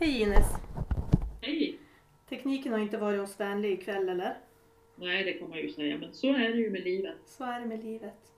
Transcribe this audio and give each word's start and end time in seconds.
Hej 0.00 0.22
Ines! 0.22 0.46
Hej! 1.40 1.78
Tekniken 2.28 2.72
har 2.72 2.78
inte 2.78 2.98
varit 2.98 3.20
oss 3.20 3.40
vänlig 3.40 3.72
ikväll 3.72 4.08
eller? 4.08 4.36
Nej, 4.96 5.24
det 5.24 5.32
kan 5.32 5.48
man 5.48 5.58
ju 5.58 5.68
säga, 5.68 5.98
men 5.98 6.12
så 6.12 6.26
är 6.26 6.48
det 6.48 6.58
ju 6.58 6.70
med 6.70 6.84
livet. 6.84 7.16
Så 7.24 7.44
är 7.44 7.60
det 7.60 7.66
med 7.66 7.84
livet. 7.84 8.32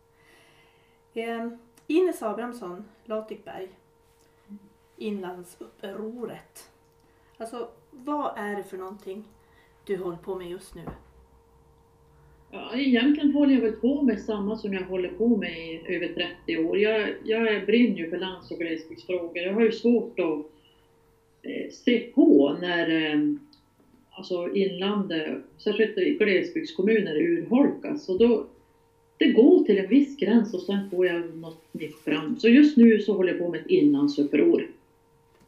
Eh, 1.15 1.49
Ines 1.87 2.23
Abrahamsson, 2.23 2.85
Latikberg. 3.05 3.69
Inlandsupproret. 4.97 6.71
Alltså, 7.37 7.69
vad 7.91 8.39
är 8.39 8.57
det 8.57 8.63
för 8.63 8.77
någonting 8.77 9.25
du 9.87 9.97
håller 9.97 10.19
på 10.19 10.35
med 10.35 10.51
just 10.51 10.75
nu? 10.75 10.83
Ja, 12.51 12.75
egentligen 12.75 13.33
håller 13.33 13.55
jag 13.55 13.61
väl 13.61 13.73
på 13.73 14.03
med 14.03 14.21
samma 14.21 14.57
som 14.57 14.75
jag 14.75 14.83
håller 14.83 15.09
på 15.09 15.37
med 15.37 15.59
i 15.59 15.97
över 15.97 16.09
30 16.47 16.65
år. 16.65 16.79
Jag, 16.79 17.15
jag 17.25 17.67
brinner 17.67 17.97
ju 17.97 18.11
för 18.11 18.19
lands 18.19 18.51
och 18.51 18.59
glesbygdsfrågor. 18.59 19.39
Jag 19.39 19.55
har 19.55 19.63
ju 19.63 19.73
svårt 19.73 20.19
att 20.19 20.60
se 21.71 21.99
på 22.01 22.57
när 22.61 23.13
eh, 23.13 23.21
alltså 24.11 24.55
inlandet, 24.55 25.39
särskilt 25.59 25.99
i 25.99 26.11
glesbygdskommuner, 26.11 27.17
urholkas. 27.17 28.09
Och 28.09 28.19
då, 28.19 28.47
det 29.19 29.33
går 29.33 29.65
till 29.65 29.79
en 29.79 29.89
viss 29.89 30.17
gräns 30.17 30.55
och 30.55 30.63
sen 30.63 30.91
får 30.91 31.07
jag 31.07 31.37
något 31.37 31.75
nytt 31.75 31.99
fram. 31.99 32.39
Så 32.39 32.49
just 32.49 32.77
nu 32.77 33.01
så 33.01 33.15
håller 33.15 33.33
jag 33.33 33.39
på 33.39 33.51
med 33.51 33.61
ett 33.61 33.67
inlandsuppror. 33.67 34.71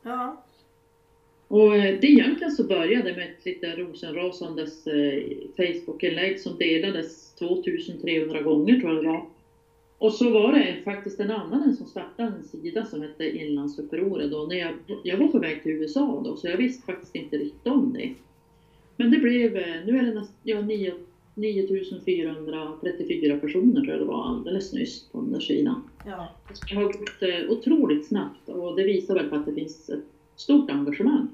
Ja, 0.02 0.44
Och 1.48 1.76
eh, 1.76 2.00
det 2.00 2.06
egentligen 2.06 2.52
så 2.52 2.64
började 2.64 3.16
med 3.16 3.24
ett 3.24 3.44
lite 3.44 3.76
rosenrasandes 3.76 4.86
eh, 4.86 5.22
Facebook-inlägg 5.56 6.40
som 6.40 6.58
delades 6.58 7.34
2300 7.34 8.42
gånger 8.42 8.80
tror 8.80 8.94
jag 8.94 9.04
det 9.04 9.08
var. 9.08 9.26
Och 10.02 10.12
så 10.12 10.30
var 10.30 10.52
det 10.52 10.76
faktiskt 10.84 11.20
en 11.20 11.30
annan 11.30 11.76
som 11.76 11.86
startade 11.86 12.28
en 12.28 12.44
sida 12.44 12.84
som 12.84 13.02
hette 13.02 13.38
Inlandsupproret 13.38 14.30
då 14.30 14.46
när 14.46 14.56
jag, 14.56 14.74
jag 15.04 15.16
var 15.16 15.28
på 15.28 15.38
väg 15.38 15.62
till 15.62 15.72
USA 15.72 16.22
då 16.24 16.36
så 16.36 16.48
jag 16.48 16.56
visste 16.56 16.86
faktiskt 16.86 17.14
inte 17.14 17.36
riktigt 17.36 17.66
om 17.66 17.92
det. 17.92 18.14
Men 18.96 19.10
det 19.10 19.18
blev, 19.18 19.56
eh, 19.56 19.84
nu 19.86 19.98
är 19.98 20.02
det 20.02 20.14
näst, 20.14 20.32
ja, 20.42 20.60
9 20.60 20.94
9434 21.34 23.36
personer 23.36 23.80
tror 23.80 23.90
jag 23.90 24.00
det 24.00 24.04
var 24.04 24.28
alldeles 24.28 24.72
nyss 24.72 25.08
på 25.08 25.20
den 25.20 25.32
där 25.32 25.40
sidan. 25.40 25.82
ja. 26.06 26.28
Det 26.68 26.74
har 26.74 26.84
gått 26.84 27.22
eh, 27.22 27.50
otroligt 27.50 28.06
snabbt 28.06 28.48
och 28.48 28.76
det 28.76 28.84
visar 28.84 29.14
väl 29.14 29.28
på 29.28 29.36
att 29.36 29.46
det 29.46 29.54
finns 29.54 29.90
ett 29.90 30.04
stort 30.36 30.70
engagemang. 30.70 31.28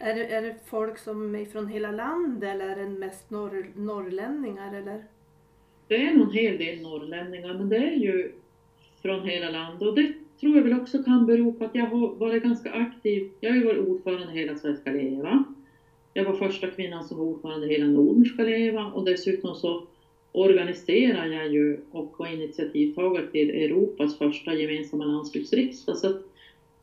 Är 0.00 0.14
det, 0.14 0.26
är 0.26 0.42
det 0.42 0.56
folk 0.66 0.98
som 0.98 1.34
är 1.34 1.44
från 1.44 1.66
hela 1.66 1.90
landet 1.90 2.54
eller 2.54 2.68
är 2.68 2.76
det 2.76 2.90
mest 2.90 3.30
norr, 3.30 3.66
norrlänningar 3.74 4.74
eller? 4.74 5.04
Det 5.94 6.02
är 6.02 6.12
nog 6.12 6.22
en 6.22 6.30
hel 6.30 6.58
del 6.58 6.82
norrlänningar, 6.82 7.54
men 7.54 7.68
det 7.68 7.76
är 7.76 7.92
ju 7.92 8.30
från 9.02 9.24
hela 9.24 9.48
landet 9.48 9.82
och 9.82 9.94
det 9.94 10.12
tror 10.40 10.56
jag 10.56 10.62
väl 10.62 10.72
också 10.72 10.98
kan 10.98 11.26
bero 11.26 11.52
på 11.52 11.64
att 11.64 11.74
jag 11.74 11.86
har 11.86 12.08
varit 12.08 12.42
ganska 12.42 12.70
aktiv. 12.70 13.24
Jag 13.40 13.50
har 13.50 13.56
ju 13.56 13.64
varit 13.64 13.78
ordförande 13.78 14.32
i 14.32 14.36
Hela 14.36 14.56
Sverige 14.56 14.76
ska 14.76 14.90
leva. 14.90 15.44
Jag 16.14 16.24
var 16.24 16.32
första 16.32 16.66
kvinnan 16.66 17.02
som 17.02 17.16
var 17.16 17.24
ordförande 17.24 17.66
i 17.66 17.70
Hela 17.70 17.88
Norden 17.88 18.24
ska 18.24 18.42
leva 18.42 18.84
och 18.84 19.04
dessutom 19.04 19.54
så 19.54 19.82
organiserar 20.32 21.26
jag 21.26 21.46
ju 21.46 21.78
och 21.90 22.14
var 22.18 22.26
initiativtagare 22.26 23.22
till 23.22 23.50
Europas 23.50 24.14
första 24.14 24.54
gemensamma 24.54 25.04
landsbygdsriksdag. 25.04 25.96
Så 25.96 26.06
att 26.06 26.20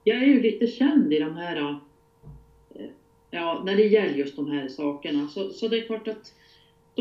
jag 0.03 0.17
är 0.17 0.25
ju 0.25 0.41
lite 0.41 0.67
känd 0.67 1.13
i 1.13 1.19
de 1.19 1.35
här, 1.35 1.75
eh, 2.75 2.85
ja, 3.31 3.61
när 3.63 3.75
det 3.75 3.83
gäller 3.85 4.15
just 4.15 4.35
de 4.35 4.47
här 4.47 4.67
sakerna. 4.67 5.27
Så, 5.27 5.51
så 5.51 5.67
det 5.67 5.77
är 5.77 5.81
klart 5.81 6.07
att 6.07 6.33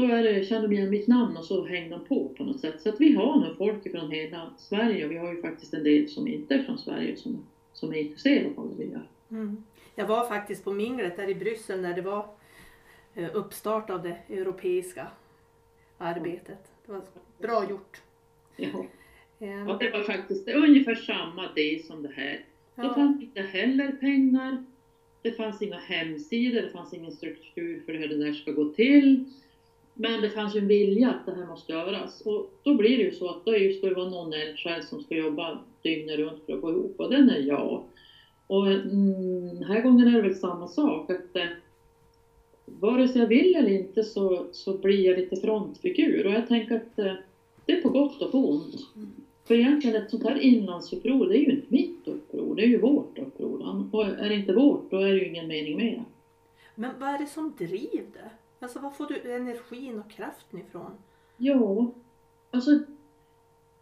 då 0.00 0.14
är 0.14 0.22
det, 0.22 0.44
känner 0.44 0.68
de 0.68 0.74
igen 0.74 0.90
mitt 0.90 1.06
namn 1.08 1.36
och 1.36 1.44
så 1.44 1.66
hänger 1.66 1.90
de 1.90 2.04
på 2.04 2.28
på 2.28 2.44
något 2.44 2.60
sätt. 2.60 2.80
Så 2.82 2.88
att 2.88 3.00
vi 3.00 3.12
har 3.14 3.36
nog 3.40 3.56
folk 3.56 3.90
från 3.90 4.10
hela 4.10 4.50
Sverige 4.58 5.04
och 5.04 5.10
vi 5.12 5.16
har 5.16 5.32
ju 5.34 5.42
faktiskt 5.42 5.74
en 5.74 5.84
del 5.84 6.08
som 6.08 6.28
inte 6.28 6.54
är 6.54 6.62
från 6.62 6.78
Sverige 6.78 7.16
som, 7.16 7.44
som 7.72 7.92
är 7.92 7.96
intresserade 7.96 8.50
av 8.56 8.68
det 8.76 8.84
vi 8.84 8.90
gör. 8.90 9.08
Mm. 9.30 9.64
Jag 9.94 10.06
var 10.06 10.28
faktiskt 10.28 10.64
på 10.64 10.72
minglet 10.72 11.16
där 11.16 11.28
i 11.28 11.34
Bryssel 11.34 11.80
när 11.80 11.94
det 11.94 12.02
var 12.02 12.26
eh, 13.14 13.28
uppstart 13.36 13.90
av 13.90 14.02
det 14.02 14.16
europeiska 14.28 15.06
arbetet. 15.98 16.58
Det 16.86 16.92
var 16.92 17.02
bra 17.38 17.70
gjort. 17.70 18.00
Ja. 18.56 18.86
Eh, 19.46 19.68
Och 19.70 19.78
det 19.78 19.90
var 19.90 20.02
faktiskt 20.02 20.46
det 20.46 20.52
är 20.52 20.56
ungefär 20.56 20.94
samma 20.94 21.48
det 21.54 21.86
som 21.86 22.02
det 22.02 22.12
här. 22.16 22.44
Det 22.74 22.82
Ja, 22.82 22.94
fanns 22.94 23.22
inte 23.22 23.40
heller 23.42 23.92
pengar. 23.92 24.64
Det 25.22 25.32
fanns 25.32 25.62
inga 25.62 25.78
hemsidor, 25.78 26.62
det 26.62 26.70
fanns 26.70 26.94
ingen 26.94 27.12
struktur 27.12 27.82
för 27.86 27.92
hur 27.94 28.08
det 28.08 28.16
där 28.24 28.32
ska 28.32 28.52
gå 28.52 28.64
till. 28.72 29.24
Men 30.02 30.20
det 30.20 30.30
fanns 30.30 30.56
ju 30.56 30.60
en 30.60 30.68
vilja 30.68 31.10
att 31.10 31.26
det 31.26 31.34
här 31.34 31.46
måste 31.46 31.72
göras. 31.72 32.20
Och 32.20 32.50
då 32.62 32.74
blir 32.74 32.96
det 32.96 33.02
ju 33.02 33.10
så 33.10 33.28
att 33.28 33.44
då 33.44 33.52
ska 33.52 33.88
det 33.88 33.94
vara 33.94 34.10
någon 34.10 34.32
eldsjäl 34.32 34.82
som 34.82 35.02
ska 35.02 35.14
jobba 35.14 35.58
dygnet 35.82 36.18
runt 36.18 36.46
för 36.46 36.52
att 36.52 36.60
gå 36.60 36.70
ihop 36.70 36.94
och 37.00 37.10
den 37.10 37.30
är 37.30 37.38
jag. 37.38 37.82
Och 38.46 38.66
mm, 38.66 39.54
den 39.54 39.62
här 39.62 39.82
gången 39.82 40.08
är 40.08 40.12
det 40.12 40.28
väl 40.28 40.34
samma 40.34 40.68
sak. 40.68 41.10
Att, 41.10 41.36
eh, 41.36 41.46
vare 42.66 43.08
sig 43.08 43.20
jag 43.20 43.28
vill 43.28 43.54
eller 43.54 43.70
inte 43.70 44.02
så, 44.02 44.46
så 44.52 44.78
blir 44.78 45.06
jag 45.06 45.18
lite 45.18 45.36
frontfigur. 45.36 46.26
Och 46.26 46.32
jag 46.32 46.48
tänker 46.48 46.76
att 46.76 46.98
eh, 46.98 47.14
det 47.66 47.72
är 47.72 47.82
på 47.82 47.88
gott 47.88 48.22
och 48.22 48.32
på 48.32 48.50
ont. 48.50 48.76
För 49.44 49.54
egentligen 49.54 50.02
ett 50.02 50.10
sånt 50.10 50.24
här 50.24 50.38
inlandsuppror, 50.38 51.26
det 51.26 51.38
är 51.38 51.40
ju 51.40 51.50
inte 51.50 51.66
mitt 51.68 52.08
uppror, 52.08 52.54
det 52.54 52.62
är 52.62 52.68
ju 52.68 52.80
vårt 52.80 53.18
uppror. 53.18 53.88
Och 53.92 54.04
är 54.04 54.28
det 54.28 54.34
inte 54.34 54.52
vårt, 54.52 54.90
då 54.90 54.96
är 54.96 55.08
det 55.12 55.18
ju 55.18 55.28
ingen 55.28 55.48
mening 55.48 55.76
med 55.76 55.86
det. 55.86 56.04
Men 56.74 56.90
vad 57.00 57.08
är 57.08 57.18
det 57.18 57.26
som 57.26 57.54
driver 57.58 58.04
det? 58.12 58.30
Alltså 58.60 58.78
var 58.78 58.90
får 58.90 59.06
du 59.06 59.32
energin 59.32 59.98
och 59.98 60.10
kraften 60.10 60.60
ifrån? 60.60 60.92
Ja, 61.36 61.92
alltså 62.50 62.70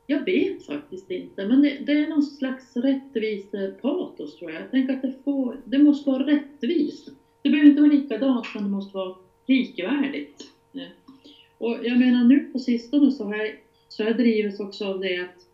jag 0.06 0.24
vet 0.24 0.66
faktiskt 0.66 1.10
inte, 1.10 1.46
men 1.48 1.62
det, 1.62 1.78
det 1.86 1.92
är 1.92 2.08
någon 2.08 2.22
slags 2.22 2.76
rättvisepatos 2.76 4.38
tror 4.38 4.50
jag. 4.50 4.62
Jag 4.62 4.70
tänker 4.70 4.94
att 4.94 5.02
det, 5.02 5.14
får, 5.24 5.56
det 5.64 5.78
måste 5.78 6.10
vara 6.10 6.26
rättvist. 6.26 7.08
Det 7.42 7.50
behöver 7.50 7.70
inte 7.70 7.82
vara 7.82 7.92
likadant, 7.92 8.46
men 8.54 8.62
det 8.62 8.70
måste 8.70 8.96
vara 8.96 9.16
likvärdigt. 9.46 10.50
Eh, 10.74 11.12
och 11.58 11.78
jag 11.82 11.98
menar 11.98 12.24
nu 12.24 12.40
på 12.40 12.58
sistone 12.58 13.12
så 13.12 13.24
har 13.24 13.36
jag, 13.36 13.56
så 13.88 14.02
har 14.02 14.10
jag 14.10 14.18
drivits 14.18 14.60
också 14.60 14.84
av 14.84 15.00
det 15.00 15.20
att 15.20 15.46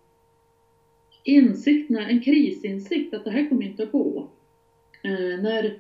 insikterna, 1.22 2.08
en 2.08 2.20
krisinsikt 2.20 3.14
att 3.14 3.24
det 3.24 3.30
här 3.30 3.48
kommer 3.48 3.62
inte 3.62 3.82
att 3.82 3.92
gå. 3.92 4.28
Eh, 5.02 5.42
när 5.42 5.78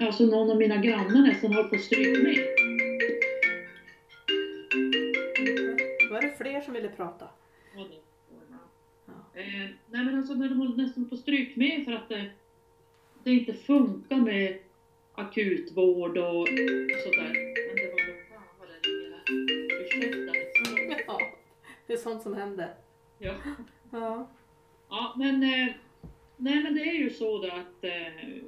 alltså 0.00 0.26
någon 0.26 0.50
av 0.50 0.56
mina 0.56 0.76
grannar 0.76 1.22
nästan 1.22 1.52
höll 1.52 1.68
på 1.68 1.74
att 1.74 1.82
stryka 1.82 2.22
med. 2.22 2.36
Var 6.10 6.22
det 6.22 6.34
fler 6.38 6.60
som 6.60 6.74
ville 6.74 6.88
prata? 6.88 7.28
Ja, 7.76 7.86
det. 7.90 8.00
Ja. 9.06 9.40
Eh, 9.40 9.70
nej 9.90 10.04
men 10.04 10.18
alltså 10.18 10.34
när 10.34 10.48
de 10.48 10.58
håller 10.58 10.76
nästan 10.76 11.08
på 11.08 11.16
stryk 11.16 11.56
med 11.56 11.84
för 11.84 11.92
att 11.92 12.08
det, 12.08 12.30
det 13.24 13.30
inte 13.30 13.52
funkar 13.52 14.16
med 14.16 14.58
akutvård 15.14 16.18
och 16.18 16.48
sådär. 17.04 17.32
Men 17.66 17.76
det 17.76 17.90
var 17.90 18.06
väl 18.06 18.24
fan 18.30 18.42
vad 18.58 18.68
det 18.68 18.88
ligger 18.88 19.12
Ursäkta. 19.82 21.02
Ja, 21.06 21.18
det 21.86 21.92
är 21.92 21.96
sånt 21.96 22.22
som 22.22 22.34
händer. 22.34 22.74
Ja. 23.18 23.34
Ja. 23.90 24.30
ja 24.88 25.14
men 25.16 25.42
eh, 25.42 25.74
nej 26.36 26.62
men 26.62 26.74
det 26.74 26.80
är 26.80 26.94
ju 26.94 27.10
så 27.10 27.42
då 27.42 27.48
att 27.48 27.84
eh, 27.84 28.42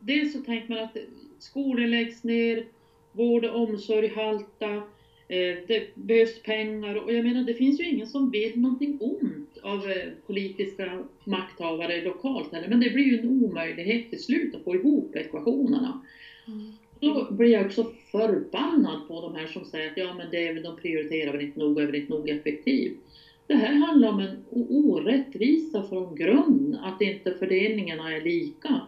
dels 0.00 0.32
så 0.32 0.40
tänker 0.40 0.68
man 0.68 0.78
att 0.78 0.96
skolor 1.38 1.86
läggs 1.86 2.24
ner, 2.24 2.64
vård 3.12 3.44
och 3.44 3.62
omsorg 3.62 4.08
halta, 4.08 4.82
Eh, 5.28 5.58
det 5.66 5.94
behövs 5.94 6.42
pengar 6.42 6.94
och 6.94 7.12
jag 7.12 7.24
menar 7.24 7.42
det 7.42 7.54
finns 7.54 7.80
ju 7.80 7.84
ingen 7.84 8.06
som 8.06 8.30
vill 8.30 8.60
någonting 8.60 8.96
ont 9.00 9.58
av 9.62 9.90
eh, 9.90 10.12
politiska 10.26 11.02
makthavare 11.24 12.00
lokalt 12.00 12.52
heller 12.52 12.68
men 12.68 12.80
det 12.80 12.90
blir 12.90 13.04
ju 13.04 13.18
en 13.18 13.26
omöjlighet 13.26 14.10
till 14.10 14.22
slut 14.22 14.54
att 14.54 14.64
få 14.64 14.74
ihop 14.74 15.16
ekvationerna. 15.16 16.00
Mm. 16.46 16.72
Då 17.00 17.26
blir 17.30 17.52
jag 17.52 17.66
också 17.66 17.84
förbannad 18.10 19.06
på 19.08 19.20
de 19.20 19.34
här 19.34 19.46
som 19.46 19.64
säger 19.64 19.86
att 19.86 19.96
ja 19.96 20.12
men 20.12 20.30
det 20.30 20.46
är 20.46 20.52
väl, 20.52 20.62
de 20.62 20.76
prioriterar 20.76 21.32
väl 21.32 21.40
inte 21.40 21.58
nog, 21.58 21.80
är 21.80 21.86
väl 21.86 21.94
inte 21.94 22.12
nog 22.12 22.28
effektiv. 22.28 22.92
Det 23.46 23.54
här 23.54 23.72
handlar 23.72 24.08
om 24.08 24.20
en 24.20 24.36
orättvisa 24.50 25.82
från 25.82 26.14
grund, 26.14 26.76
att 26.82 27.00
inte 27.00 27.32
fördelningarna 27.32 28.14
är 28.14 28.20
lika. 28.20 28.80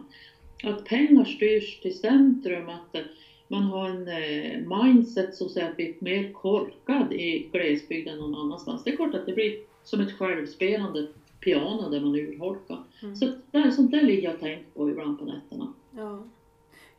Att 0.63 0.85
pengar 0.85 1.25
styrs 1.25 1.79
till 1.79 1.99
centrum, 1.99 2.69
att 2.69 2.95
eh, 2.95 3.01
man 3.47 3.63
har 3.63 3.89
en 3.89 4.07
eh, 4.07 4.83
mindset 4.83 5.35
som 5.35 5.49
säger 5.49 5.69
att 5.69 5.79
vi 5.79 5.89
är 5.89 5.95
mer 5.99 6.33
korkad 6.33 7.13
i 7.13 7.49
glesbygden 7.51 8.13
än 8.13 8.19
någon 8.19 8.35
annanstans. 8.35 8.83
Det 8.83 8.91
är 8.91 8.95
klart 8.95 9.15
att 9.15 9.25
det 9.25 9.33
blir 9.33 9.59
som 9.83 9.99
ett 9.99 10.17
självspelande 10.17 11.07
piano 11.39 11.89
där 11.89 12.01
man 12.01 12.15
urholkar. 12.15 12.83
Mm. 13.01 13.15
Så 13.15 13.25
här, 13.53 13.71
sånt 13.71 13.91
där 13.91 14.01
ligger 14.01 14.23
jag 14.23 14.33
och 14.33 14.39
tänker 14.39 14.65
på 14.73 14.89
ibland 14.89 15.19
på 15.19 15.25
nätterna. 15.25 15.73
Ja. 15.91 16.23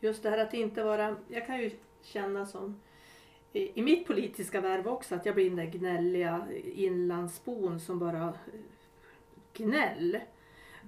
Just 0.00 0.22
det 0.22 0.30
här 0.30 0.38
att 0.38 0.54
inte 0.54 0.82
vara, 0.82 1.16
jag 1.28 1.46
kan 1.46 1.62
ju 1.62 1.70
känna 2.02 2.46
som 2.46 2.80
i, 3.52 3.78
i 3.78 3.82
mitt 3.82 4.06
politiska 4.06 4.60
värv 4.60 4.88
också 4.88 5.14
att 5.14 5.26
jag 5.26 5.34
blir 5.34 5.50
den 5.50 5.56
där 5.56 5.78
gnälliga 5.78 6.46
inlandsbon 6.74 7.80
som 7.80 7.98
bara 7.98 8.34
gnäll. 9.52 10.18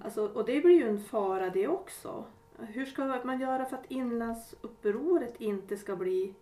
Alltså, 0.05 0.27
och 0.27 0.47
det 0.47 0.61
blir 0.61 0.75
ju 0.75 0.89
en 0.89 1.01
fara 1.01 1.51
det 1.51 1.69
också. 1.69 2.25
Hur 2.59 2.85
ska 2.85 3.21
man 3.25 3.41
göra 3.41 3.65
för 3.65 3.77
att 3.77 3.91
inlandsupproret 3.91 5.41
inte 5.41 5.77
ska 5.77 5.97
bli 5.97 6.35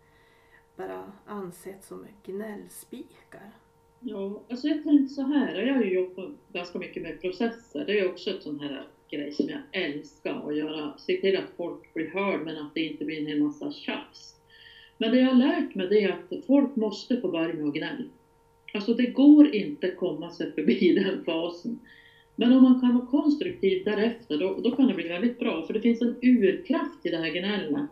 bara 0.77 1.13
ansett 1.27 1.85
som 1.85 2.07
gnällspikar? 2.25 3.51
Ja, 4.01 4.43
alltså 4.51 4.69
jag 4.69 4.85
tänkte 4.85 5.15
så 5.15 5.23
här, 5.23 5.55
jag 5.55 5.75
har 5.75 5.83
ju 5.83 5.95
jobbat 5.95 6.31
ganska 6.53 6.79
mycket 6.79 7.03
med 7.03 7.21
processer. 7.21 7.85
Det 7.87 8.01
är 8.01 8.11
också 8.11 8.31
ett 8.31 8.43
sån 8.43 8.61
här 8.61 8.87
grej 9.11 9.33
som 9.33 9.49
jag 9.49 9.61
älskar 9.73 10.49
att 10.49 10.57
göra. 10.57 10.99
Se 10.99 11.21
till 11.21 11.37
att 11.37 11.57
folk 11.57 11.95
blir 11.95 12.11
hörd 12.11 12.41
men 12.45 12.57
att 12.57 12.75
det 12.75 12.81
inte 12.81 13.05
blir 13.05 13.21
en 13.21 13.27
hel 13.27 13.43
massa 13.43 13.73
tjafs. 13.73 14.37
Men 14.99 15.11
det 15.11 15.21
jag 15.21 15.27
har 15.27 15.35
lärt 15.35 15.75
mig 15.75 15.89
det 15.89 16.05
är 16.05 16.13
att 16.13 16.47
folk 16.47 16.77
måste 16.77 17.21
få 17.21 17.29
börja 17.29 17.55
med 17.55 17.69
att 17.69 17.75
gnälla. 17.75 18.05
Alltså 18.75 18.95
det 18.95 19.07
går 19.07 19.55
inte 19.55 19.91
komma 19.91 20.31
sig 20.31 20.53
förbi 20.53 20.95
den 21.05 21.25
fasen. 21.25 21.79
Men 22.41 22.53
om 22.53 22.63
man 22.63 22.81
kan 22.81 22.95
vara 22.95 23.07
konstruktiv 23.07 23.85
därefter, 23.85 24.39
då, 24.39 24.61
då 24.65 24.71
kan 24.71 24.89
det 24.89 24.95
bli 24.95 25.09
väldigt 25.09 25.39
bra. 25.39 25.67
För 25.67 25.75
det 25.75 25.81
finns 25.81 26.03
en 26.03 26.17
urkraft 26.23 27.07
i 27.07 27.11
det 27.11 27.17
här 27.19 27.31
gnället. 27.31 27.87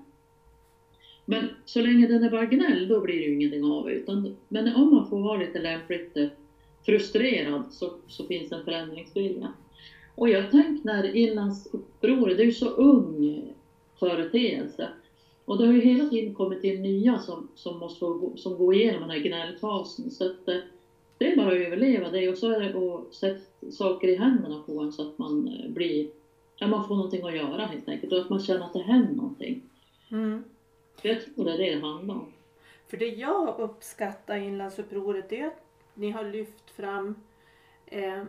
Men 1.25 1.49
så 1.65 1.81
länge 1.81 2.07
den 2.07 2.23
är 2.23 2.31
bara 2.31 2.45
gnäll, 2.45 2.89
då 2.89 3.01
blir 3.01 3.15
det 3.15 3.25
ju 3.25 3.35
ingenting 3.35 3.65
av 3.65 3.91
utan, 3.91 4.35
Men 4.49 4.75
om 4.75 4.91
man 4.91 5.09
får 5.09 5.21
vara 5.21 5.39
lite 5.39 5.59
lämpligt 5.59 6.17
eh, 6.17 6.29
frustrerad 6.87 7.63
så, 7.71 7.93
så 8.07 8.27
finns 8.27 8.53
en 8.53 8.65
förändringsvilja. 8.65 9.53
Och 10.15 10.29
jag 10.29 10.51
tänker 10.51 10.87
när 10.87 11.17
inlandsupproret, 11.17 12.37
det 12.37 12.43
är 12.43 12.47
ju 12.47 12.53
så 12.53 12.69
ung 12.69 13.43
företeelse. 13.99 14.89
Och 15.45 15.59
det 15.59 15.67
har 15.67 15.73
ju 15.73 15.81
hela 15.81 16.09
tiden 16.09 16.35
kommit 16.35 16.65
in 16.65 16.83
nya 16.83 17.19
som, 17.19 17.49
som 17.55 17.79
måste 17.79 17.99
få, 17.99 18.33
som 18.37 18.57
går 18.57 18.75
igenom 18.75 19.01
den 19.01 19.11
här 19.11 19.19
gnällfasen. 19.19 20.11
Så 20.11 20.27
att, 20.27 20.49
eh, 20.49 20.57
det 21.19 21.33
är 21.33 21.37
bara 21.37 21.47
att 21.47 21.67
överleva 21.67 22.11
det 22.11 22.29
och 22.29 22.39
så 22.39 22.51
är 22.53 22.61
det 22.61 22.79
att 22.79 23.15
sätta 23.15 23.71
saker 23.71 24.09
i 24.09 24.17
händerna 24.17 24.63
på 24.67 24.81
en 24.81 24.93
så 24.93 25.09
att 25.09 25.19
man 25.19 25.49
eh, 25.49 25.71
blir, 25.71 26.09
ja 26.57 26.67
man 26.67 26.89
får 26.89 26.97
någonting 26.97 27.27
att 27.27 27.37
göra 27.37 27.67
helt 27.67 27.89
enkelt 27.89 28.13
och 28.13 28.19
att 28.19 28.31
man 28.31 28.41
känner 28.41 28.65
att 28.65 28.73
det 28.73 28.83
händer 28.83 29.15
någonting. 29.15 29.63
Mm. 30.11 30.45
Jag 31.03 31.25
tror 31.25 31.45
det 31.45 31.53
är 31.53 31.59
det 31.59 31.75
det 31.75 31.81
handlar 31.81 32.15
om. 32.15 32.33
För 32.89 32.97
det 32.97 33.07
jag 33.07 33.61
uppskattar 33.61 34.37
i 34.37 34.45
Inlandsupproret 34.45 35.33
är 35.33 35.47
att 35.47 35.65
ni 35.95 36.11
har 36.11 36.25
lyft 36.25 36.71
fram 36.71 37.15
eh, 37.87 38.25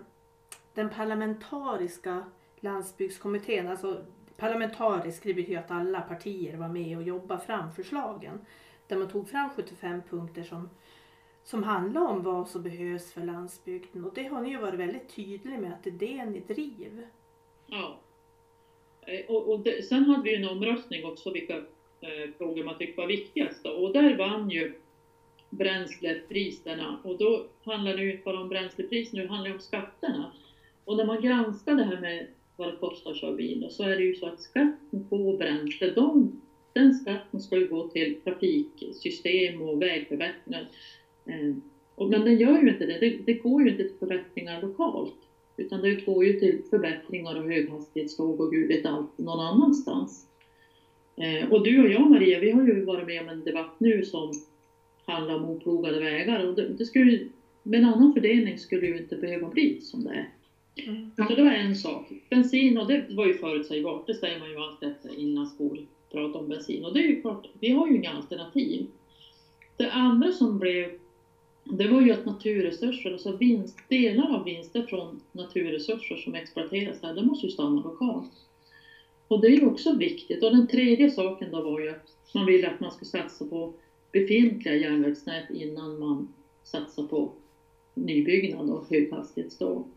den 0.73 0.89
parlamentariska 0.89 2.23
landsbygdskommittén. 2.59 3.67
Alltså 3.67 4.03
parlamentariskt, 4.37 5.23
det 5.23 5.33
betyder 5.33 5.59
att 5.59 5.71
alla 5.71 6.01
partier 6.01 6.57
var 6.57 6.67
med 6.67 6.97
och 6.97 7.03
jobbade 7.03 7.41
fram 7.41 7.71
förslagen. 7.71 8.39
Där 8.87 8.97
man 8.97 9.09
tog 9.09 9.29
fram 9.29 9.49
75 9.49 10.01
punkter 10.09 10.43
som, 10.43 10.69
som 11.43 11.63
handlar 11.63 12.01
om 12.01 12.23
vad 12.23 12.47
som 12.47 12.63
behövs 12.63 13.13
för 13.13 13.21
landsbygden. 13.21 14.05
Och 14.05 14.13
det 14.13 14.23
har 14.23 14.41
ni 14.41 14.49
ju 14.49 14.57
varit 14.57 14.79
väldigt 14.79 15.15
tydliga 15.15 15.57
med 15.57 15.73
att 15.73 15.83
det 15.83 15.89
är 15.89 15.93
det 15.99 16.25
ni 16.25 16.39
driver. 16.39 17.07
Ja. 17.67 17.99
Eh, 19.01 19.25
och, 19.27 19.53
och 19.53 19.59
det, 19.59 19.85
sen 19.85 20.05
hade 20.05 20.23
vi 20.23 20.35
en 20.35 20.49
omröstning 20.49 21.05
också 21.05 21.31
vilka 21.31 21.57
eh, 22.01 22.31
frågor 22.37 22.63
man 22.63 22.77
tyckte 22.77 23.01
var 23.01 23.07
viktigast. 23.07 23.65
Och 23.65 23.93
där 23.93 24.17
vann 24.17 24.49
ju 24.49 24.73
bränslepriserna 25.49 26.99
och 27.03 27.17
då 27.17 27.45
handlar 27.63 27.97
det 27.97 28.03
ju 28.03 28.11
inte 28.11 28.23
bara 28.23 28.39
om 28.39 28.49
bränslepriserna, 28.49 29.23
det 29.23 29.29
handlar 29.29 29.53
om 29.53 29.59
skatterna. 29.59 30.31
Och 30.85 30.97
när 30.97 31.05
man 31.05 31.21
granskar 31.21 31.75
det 31.75 31.83
här 31.83 32.01
med 32.01 32.27
vad 32.55 32.73
det 32.73 32.77
kostar 32.77 33.11
att 33.11 33.17
köra 33.17 33.33
bil 33.33 33.67
så 33.71 33.83
är 33.83 33.95
det 33.95 34.03
ju 34.03 34.15
så 34.15 34.25
att 34.25 34.41
skatten 34.41 35.07
på 35.09 35.37
bränsle, 35.37 35.91
de, 35.91 36.41
den 36.73 36.93
skatten 36.93 37.41
ska 37.41 37.57
ju 37.57 37.67
gå 37.67 37.87
till 37.87 38.21
trafiksystem 38.23 39.61
och 39.61 39.81
vägförbättringar. 39.81 40.69
Eh, 41.29 41.55
och, 41.95 42.09
men 42.09 42.21
den 42.21 42.37
gör 42.37 42.61
ju 42.61 42.69
inte 42.69 42.85
det. 42.85 42.97
det, 42.99 43.17
det 43.25 43.33
går 43.33 43.63
ju 43.63 43.69
inte 43.69 43.83
till 43.83 43.97
förbättringar 43.99 44.61
lokalt 44.61 45.15
utan 45.57 45.81
det 45.81 46.05
går 46.05 46.25
ju 46.25 46.39
till 46.39 46.61
förbättringar 46.69 47.35
och 47.35 47.43
höghastighetståg 47.43 48.41
och 48.41 48.51
gud 48.51 48.67
vet 48.67 48.85
allt 48.85 49.17
någon 49.17 49.39
annanstans. 49.39 50.27
Eh, 51.15 51.51
och 51.51 51.63
du 51.63 51.81
och 51.81 51.89
jag 51.89 52.09
Maria, 52.09 52.39
vi 52.39 52.51
har 52.51 52.63
ju 52.63 52.85
varit 52.85 53.07
med 53.07 53.21
om 53.21 53.29
en 53.29 53.43
debatt 53.43 53.75
nu 53.77 54.03
som 54.05 54.31
handlar 55.05 55.35
om 55.35 55.45
oplogade 55.45 55.99
vägar 55.99 56.47
och 56.47 56.55
det, 56.55 56.67
det 56.67 56.85
skulle, 56.85 57.19
med 57.63 57.79
en 57.79 57.85
annan 57.85 58.13
fördelning 58.13 58.57
skulle 58.57 58.81
det 58.81 58.87
ju 58.87 58.97
inte 58.97 59.15
behöva 59.15 59.49
bli 59.49 59.81
som 59.81 60.03
det 60.03 60.09
är. 60.09 60.29
Mm. 60.87 61.11
Så 61.17 61.35
det 61.35 61.43
var 61.43 61.51
en 61.51 61.75
sak. 61.75 62.11
Bensin, 62.29 62.77
och 62.77 62.87
det 62.87 63.05
var 63.09 63.25
ju 63.25 63.33
förutsägbart, 63.33 64.07
det 64.07 64.13
säger 64.13 64.39
man 64.39 64.49
ju 64.49 64.57
alltid 64.57 64.89
efter 64.89 65.19
inlandsbor 65.19 65.79
pratar 66.11 66.39
om 66.39 66.49
bensin. 66.49 66.85
Och 66.85 66.93
det 66.93 66.99
är 66.99 67.07
ju 67.07 67.21
klart, 67.21 67.47
vi 67.59 67.71
har 67.71 67.87
ju 67.87 67.95
inga 67.95 68.11
alternativ. 68.11 68.87
Det 69.77 69.91
andra 69.91 70.31
som 70.31 70.59
blev, 70.59 70.91
det 71.69 71.87
var 71.87 72.01
ju 72.01 72.11
att 72.11 72.25
naturresurser, 72.25 73.11
alltså 73.11 73.37
vinst, 73.37 73.77
delar 73.87 74.35
av 74.35 74.43
vinster 74.43 74.83
från 74.83 75.21
naturresurser 75.31 76.15
som 76.15 76.35
exploateras 76.35 77.01
här, 77.01 77.13
det 77.13 77.23
måste 77.23 77.45
ju 77.45 77.51
stanna 77.51 77.81
lokalt. 77.81 78.31
Och 79.27 79.41
det 79.41 79.47
är 79.47 79.51
ju 79.51 79.65
också 79.65 79.95
viktigt. 79.95 80.43
Och 80.43 80.51
den 80.51 80.67
tredje 80.67 81.11
saken 81.11 81.51
då 81.51 81.61
var 81.61 81.79
ju 81.79 81.89
att 81.89 82.15
man 82.33 82.45
ville 82.45 82.69
att 82.69 82.79
man 82.79 82.91
skulle 82.91 83.09
satsa 83.09 83.45
på 83.45 83.73
befintliga 84.11 84.75
järnvägsnät 84.75 85.49
innan 85.49 85.99
man 85.99 86.33
satsar 86.63 87.03
på 87.03 87.31
nybyggnad 87.93 88.69
och 88.69 88.89
höghastighetståg. 88.89 89.87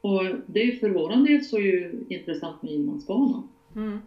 Och 0.00 0.22
det 0.46 0.62
är 0.62 0.76
för 0.76 0.90
våran 0.90 1.24
del 1.24 1.44
så 1.44 1.56
är 1.56 1.62
ju 1.62 2.04
intressant 2.08 2.62
med 2.62 2.72
Inlandsbanan. 2.72 3.48
Mm. 3.76 3.98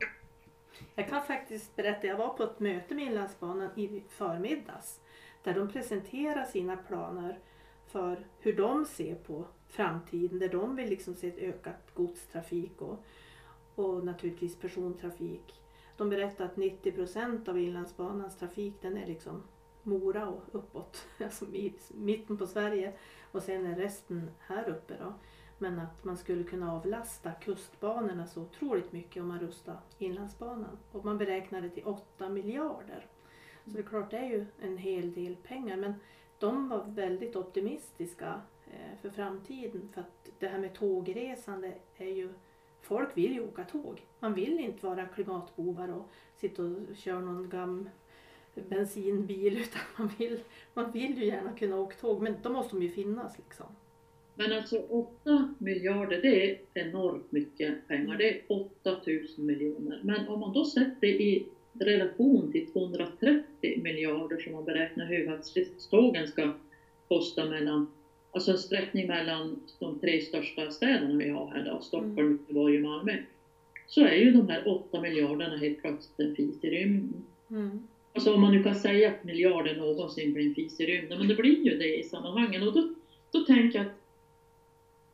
Jag 0.96 1.10
kan 1.10 1.24
faktiskt 1.24 1.76
berätta, 1.76 2.08
jag 2.08 2.18
var 2.18 2.30
på 2.30 2.44
ett 2.44 2.60
möte 2.60 2.96
med 2.96 3.06
Inlandsbanan 3.06 3.70
i 3.76 4.02
förmiddags 4.10 5.00
där 5.46 5.54
de 5.54 5.68
presenterar 5.68 6.44
sina 6.44 6.78
planer 6.78 7.40
för 7.86 8.28
hur 8.40 8.58
de 8.58 8.86
ser 8.86 9.16
på 9.16 9.46
framtiden, 9.68 10.40
där 10.40 10.50
de 10.50 10.76
vill 10.76 10.90
liksom 10.90 11.16
se 11.16 11.28
ett 11.28 11.38
ökat 11.38 11.94
godstrafik 11.94 12.82
och, 12.82 13.04
och 13.76 14.06
naturligtvis 14.06 14.56
persontrafik. 14.56 15.62
De 15.98 16.10
berättar 16.10 16.46
att 16.46 16.58
90 16.58 16.92
procent 16.92 17.48
av 17.48 17.60
Inlandsbanans 17.60 18.38
trafik 18.38 18.74
den 18.82 18.98
är 18.98 19.06
liksom 19.06 19.44
Mora 19.84 20.28
och 20.28 20.44
uppåt, 20.52 21.08
alltså 21.24 21.46
mitten 21.94 22.38
på 22.38 22.48
Sverige 22.48 22.94
och 23.32 23.44
sen 23.44 23.66
är 23.66 23.76
resten 23.76 24.32
här 24.40 24.70
uppe 24.70 24.98
då. 25.00 25.14
Men 25.58 25.80
att 25.80 26.04
man 26.04 26.18
skulle 26.18 26.44
kunna 26.44 26.74
avlasta 26.74 27.32
kustbanorna 27.32 28.28
så 28.28 28.42
otroligt 28.42 28.92
mycket 28.92 29.22
om 29.22 29.28
man 29.28 29.40
rustar 29.40 29.78
Inlandsbanan. 29.98 30.78
Och 30.92 31.06
man 31.06 31.18
beräknar 31.18 31.62
det 31.62 31.70
till 31.70 31.86
8 31.86 32.30
miljarder. 32.30 33.06
Så 33.66 33.72
det 33.72 33.80
är 33.80 33.84
klart 33.84 34.12
det 34.12 34.18
är 34.18 34.30
ju 34.30 34.46
en 34.62 34.78
hel 34.78 35.14
del 35.14 35.36
pengar 35.36 35.78
men 35.78 35.94
de 36.40 36.70
var 36.70 36.86
väldigt 36.88 37.36
optimistiska 37.36 38.42
eh, 38.68 39.02
för 39.02 39.10
framtiden 39.10 39.90
för 39.94 40.02
att 40.02 40.30
det 40.40 40.48
här 40.48 40.60
med 40.60 40.74
tågresande 40.74 41.74
är 41.98 42.10
ju 42.10 42.30
Folk 42.86 43.18
vill 43.18 43.34
ju 43.34 43.44
åka 43.44 43.64
tåg. 43.64 44.02
Man 44.20 44.34
vill 44.34 44.60
inte 44.60 44.86
vara 44.86 45.06
klimatbovar 45.06 45.94
och 45.94 46.10
sitta 46.36 46.64
och 46.64 46.96
köra 46.96 47.20
någon 47.20 47.50
gammal 47.50 47.90
bensinbil 48.70 49.58
utan 49.62 49.82
man 49.98 50.12
vill, 50.18 50.40
man 50.74 50.92
vill 50.92 51.18
ju 51.18 51.26
gärna 51.26 51.54
kunna 51.54 51.80
åka 51.80 51.96
tåg 51.96 52.22
men 52.22 52.36
då 52.44 52.50
måste 52.50 52.76
de 52.76 52.84
ju 52.84 52.90
finnas 52.90 53.38
liksom. 53.38 53.66
Men 54.36 54.52
alltså 54.52 54.78
8 54.78 55.54
miljarder, 55.58 56.22
det 56.22 56.52
är 56.52 56.60
enormt 56.74 57.32
mycket 57.32 57.88
pengar. 57.88 58.18
Det 58.18 58.30
är 58.30 58.42
8000 58.48 59.46
miljoner. 59.46 60.02
Men 60.04 60.28
om 60.28 60.40
man 60.40 60.54
då 60.54 60.66
sätter 60.66 61.08
i 61.08 61.48
relation 61.80 62.52
till 62.52 62.68
230 62.72 63.82
miljarder 63.84 64.38
som 64.38 64.54
man 64.54 64.66
beräknar 64.66 65.06
höghastighetstågen 65.06 66.28
ska 66.28 66.54
kosta 67.08 67.46
mellan, 67.46 67.88
alltså 68.32 68.52
en 68.52 68.58
sträckning 68.58 69.08
mellan 69.08 69.60
de 69.80 70.00
tre 70.00 70.22
största 70.22 70.72
städerna 70.72 71.18
vi 71.18 71.30
har 71.30 71.52
här 71.52 71.72
då, 71.72 71.82
Stockholm, 71.82 72.20
mm. 72.20 72.32
Göteborg 72.32 72.76
och 72.76 72.84
Malmö, 72.84 73.18
så 73.88 74.02
är 74.06 74.16
ju 74.16 74.32
de 74.32 74.50
här 74.50 74.68
8 74.68 75.02
miljarderna 75.02 75.58
helt 75.58 75.82
plötsligt 75.82 76.20
en 76.20 76.36
fis 76.36 76.64
i 76.64 76.70
rymden. 76.70 77.24
Mm. 77.50 77.88
Alltså 78.14 78.34
om 78.34 78.42
man 78.42 78.52
nu 78.52 78.64
kan 78.64 78.76
säga 78.76 79.08
att 79.08 79.24
miljarder 79.24 79.76
någonsin 79.76 80.34
blir 80.34 80.48
en 80.48 80.54
fis 80.54 80.80
i 80.80 80.86
rymden, 80.86 81.18
men 81.18 81.28
det 81.28 81.36
blir 81.36 81.66
ju 81.66 81.78
det 81.78 81.98
i 82.00 82.04
sammanhangen. 82.04 82.64
Och 82.64 82.74
då, 82.74 82.90
då 83.32 83.40
tänker 83.40 83.80
jag 83.80 83.88
att 83.88 83.94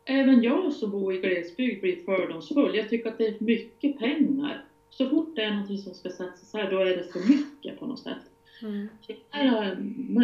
även 0.06 0.42
jag 0.42 0.74
som 0.74 0.92
bor 0.92 1.14
i 1.14 1.18
glesbygd 1.18 1.82
blir 1.82 1.96
fördomsfull. 2.06 2.76
Jag 2.76 2.90
tycker 2.90 3.10
att 3.10 3.18
det 3.18 3.28
är 3.28 3.36
mycket 3.40 3.98
pengar. 3.98 4.64
Så 4.92 5.10
fort 5.10 5.36
det 5.36 5.42
är 5.42 5.52
någonting 5.52 5.78
som 5.78 5.94
ska 5.94 6.10
satsas 6.10 6.54
här, 6.54 6.72
då 6.72 6.80
är 6.80 6.98
det 6.98 7.04
för 7.04 7.30
mycket 7.30 7.80
på 7.80 7.86
något 7.86 8.00
sätt. 8.00 8.18
Mm. 8.62 8.88
Här, 9.30 9.78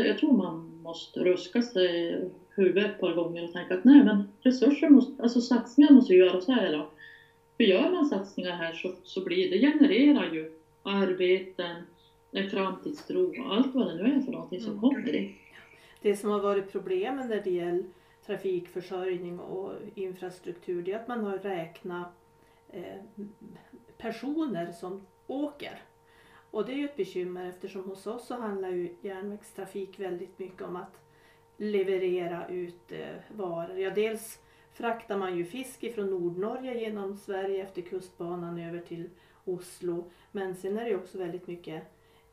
jag 0.05 0.17
tror 0.17 0.33
man 0.33 0.79
måste 0.83 1.19
ruska 1.19 1.61
sig 1.61 2.21
huvudet 2.49 2.91
ett 2.91 2.99
par 2.99 3.13
gånger 3.13 3.43
och 3.43 3.53
tänka 3.53 3.73
att 3.73 3.83
nej 3.83 4.03
men 4.03 4.29
resurser 4.41 4.89
måste, 4.89 5.23
alltså 5.23 5.41
satsningar 5.41 5.91
måste 5.91 6.13
göras 6.13 6.47
här 6.47 6.71
då. 6.71 6.89
För 7.57 7.63
gör 7.63 7.91
man 7.91 8.05
satsningar 8.05 8.51
här 8.51 8.73
så, 8.73 8.93
så 9.03 9.23
blir 9.23 9.51
det, 9.51 9.59
genererar 9.59 10.33
ju 10.33 10.51
arbeten, 10.83 11.75
en 12.31 12.49
framtidstro 12.49 13.41
och 13.41 13.55
allt 13.55 13.75
vad 13.75 13.87
det 13.87 13.95
nu 13.95 14.15
är 14.15 14.21
för 14.21 14.31
någonting 14.31 14.61
som 14.61 14.71
mm. 14.71 14.81
kommer 14.81 15.15
i. 15.15 15.35
Det 16.01 16.15
som 16.15 16.29
har 16.29 16.39
varit 16.39 16.71
problemen 16.71 17.27
när 17.27 17.41
det 17.43 17.51
gäller 17.51 17.85
trafikförsörjning 18.25 19.39
och 19.39 19.73
infrastruktur 19.95 20.81
det 20.81 20.91
är 20.91 20.95
att 20.95 21.07
man 21.07 21.23
har 21.23 21.37
räknat 21.37 22.07
eh, 22.07 22.26
Eh, 22.69 23.01
personer 23.97 24.71
som 24.71 25.01
åker. 25.27 25.81
Och 26.51 26.65
det 26.65 26.71
är 26.71 26.77
ju 26.77 26.85
ett 26.85 26.97
bekymmer 26.97 27.49
eftersom 27.49 27.83
hos 27.83 28.07
oss 28.07 28.27
så 28.27 28.35
handlar 28.35 28.69
ju 28.69 28.95
järnvägstrafik 29.01 29.99
väldigt 29.99 30.39
mycket 30.39 30.61
om 30.61 30.75
att 30.75 31.01
leverera 31.57 32.47
ut 32.47 32.91
eh, 32.91 33.15
varor. 33.35 33.79
Ja, 33.79 33.89
dels 33.89 34.39
fraktar 34.71 35.17
man 35.17 35.37
ju 35.37 35.45
fisk 35.45 35.83
ifrån 35.83 36.09
Nordnorge 36.09 36.79
genom 36.79 37.17
Sverige 37.17 37.63
efter 37.63 37.81
kustbanan 37.81 38.59
över 38.59 38.79
till 38.79 39.09
Oslo. 39.45 40.11
Men 40.31 40.55
sen 40.55 40.77
är 40.77 40.83
det 40.83 40.89
ju 40.89 40.97
också 40.97 41.17
väldigt 41.17 41.47
mycket 41.47 41.83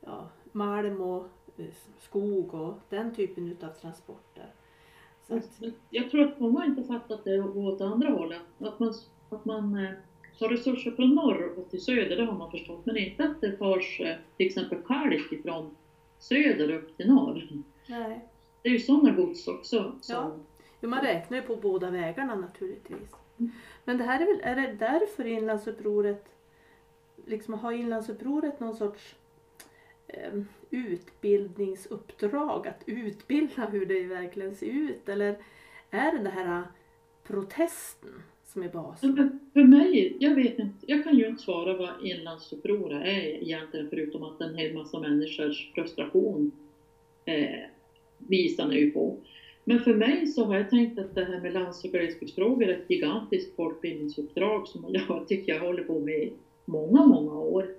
ja, 0.01 0.29
malm 0.51 1.01
och 1.01 1.27
eh, 1.57 1.65
skog 1.99 2.53
och 2.53 2.73
den 2.89 3.15
typen 3.15 3.51
utav 3.51 3.69
transporter. 3.69 4.53
Att... 5.27 5.61
Jag 5.89 6.11
tror 6.11 6.23
att 6.23 6.39
många 6.39 6.65
inte 6.65 6.83
fattat 6.83 7.23
det 7.23 7.41
åt 7.41 7.81
andra 7.81 8.09
hållet. 8.09 8.41
Att 8.59 8.79
man, 8.79 8.93
att 9.29 9.45
man 9.45 9.95
ta 10.39 10.51
resurser 10.51 10.91
från 10.91 11.15
norr 11.15 11.53
och 11.57 11.69
till 11.69 11.81
söder, 11.81 12.15
det 12.15 12.25
har 12.25 12.37
man 12.37 12.51
förstått, 12.51 12.85
men 12.85 12.97
inte 12.97 13.23
att 13.23 13.41
det 13.41 13.57
förs 13.57 14.01
eh, 14.01 14.15
till 14.37 14.45
exempel 14.47 14.77
kalk 14.87 15.31
ifrån 15.31 15.75
söder 16.19 16.71
upp 16.71 16.97
till 16.97 17.07
norr. 17.07 17.47
Nej. 17.87 18.25
Det 18.61 18.69
är 18.69 18.73
ju 18.73 18.79
sådana 18.79 19.11
gods 19.11 19.47
också. 19.47 19.95
Som, 20.01 20.15
Ja. 20.15 20.37
Jo, 20.81 20.89
man 20.89 21.01
räknar 21.01 21.37
ju 21.37 21.43
på 21.43 21.55
båda 21.55 21.89
vägarna 21.89 22.35
naturligtvis. 22.35 23.11
Mm. 23.39 23.51
Men 23.85 23.97
det 23.97 24.03
här 24.03 24.21
är 24.21 24.25
väl, 24.25 24.39
är 24.43 24.55
det 24.55 24.73
därför 24.73 25.25
Inlandsupproret, 25.25 26.25
liksom 27.25 27.53
har 27.53 27.71
Inlandsupproret 27.71 28.59
någon 28.59 28.75
sorts 28.75 29.15
eh, 30.07 30.41
utbildningsuppdrag 30.69 32.67
att 32.67 32.83
utbilda 32.85 33.65
hur 33.65 33.85
det 33.85 34.03
verkligen 34.03 34.55
ser 34.55 34.65
ut? 34.65 35.09
Eller 35.09 35.37
är 35.89 36.11
det 36.11 36.17
den 36.17 36.27
här 36.27 36.63
protesten 37.23 38.23
som 38.55 38.63
är 38.63 38.69
basen? 38.69 39.13
men 39.13 39.39
för 39.53 39.63
mig, 39.63 40.17
jag 40.19 40.35
vet 40.35 40.59
inte, 40.59 40.85
jag 40.87 41.03
kan 41.03 41.17
ju 41.17 41.27
inte 41.27 41.41
svara 41.41 41.77
vad 41.77 42.05
inlandsupproret 42.05 43.01
är 43.01 43.43
egentligen 43.43 43.87
förutom 43.89 44.23
att 44.23 44.41
en 44.41 44.55
hel 44.55 44.73
massa 44.73 44.99
människors 44.99 45.71
frustration 45.75 46.51
eh, 47.25 47.69
visar 48.17 48.67
nu 48.67 48.91
på. 48.91 49.17
Men 49.63 49.79
för 49.79 49.93
mig 49.93 50.27
så 50.27 50.43
har 50.43 50.55
jag 50.55 50.69
tänkt 50.69 50.99
att 50.99 51.15
det 51.15 51.23
här 51.23 51.39
med 51.39 51.53
lands 51.53 51.83
och 51.83 51.91
glesbygdsfrågor 51.91 52.63
är 52.63 52.73
ett 52.73 52.89
gigantiskt 52.89 53.55
folkbildningsuppdrag 53.55 54.67
som 54.67 54.85
jag 54.89 55.27
tycker 55.27 55.51
jag 55.51 55.59
håller 55.59 55.83
på 55.83 55.99
med 55.99 56.23
i 56.23 56.33
många, 56.65 57.05
många 57.05 57.39
år. 57.39 57.69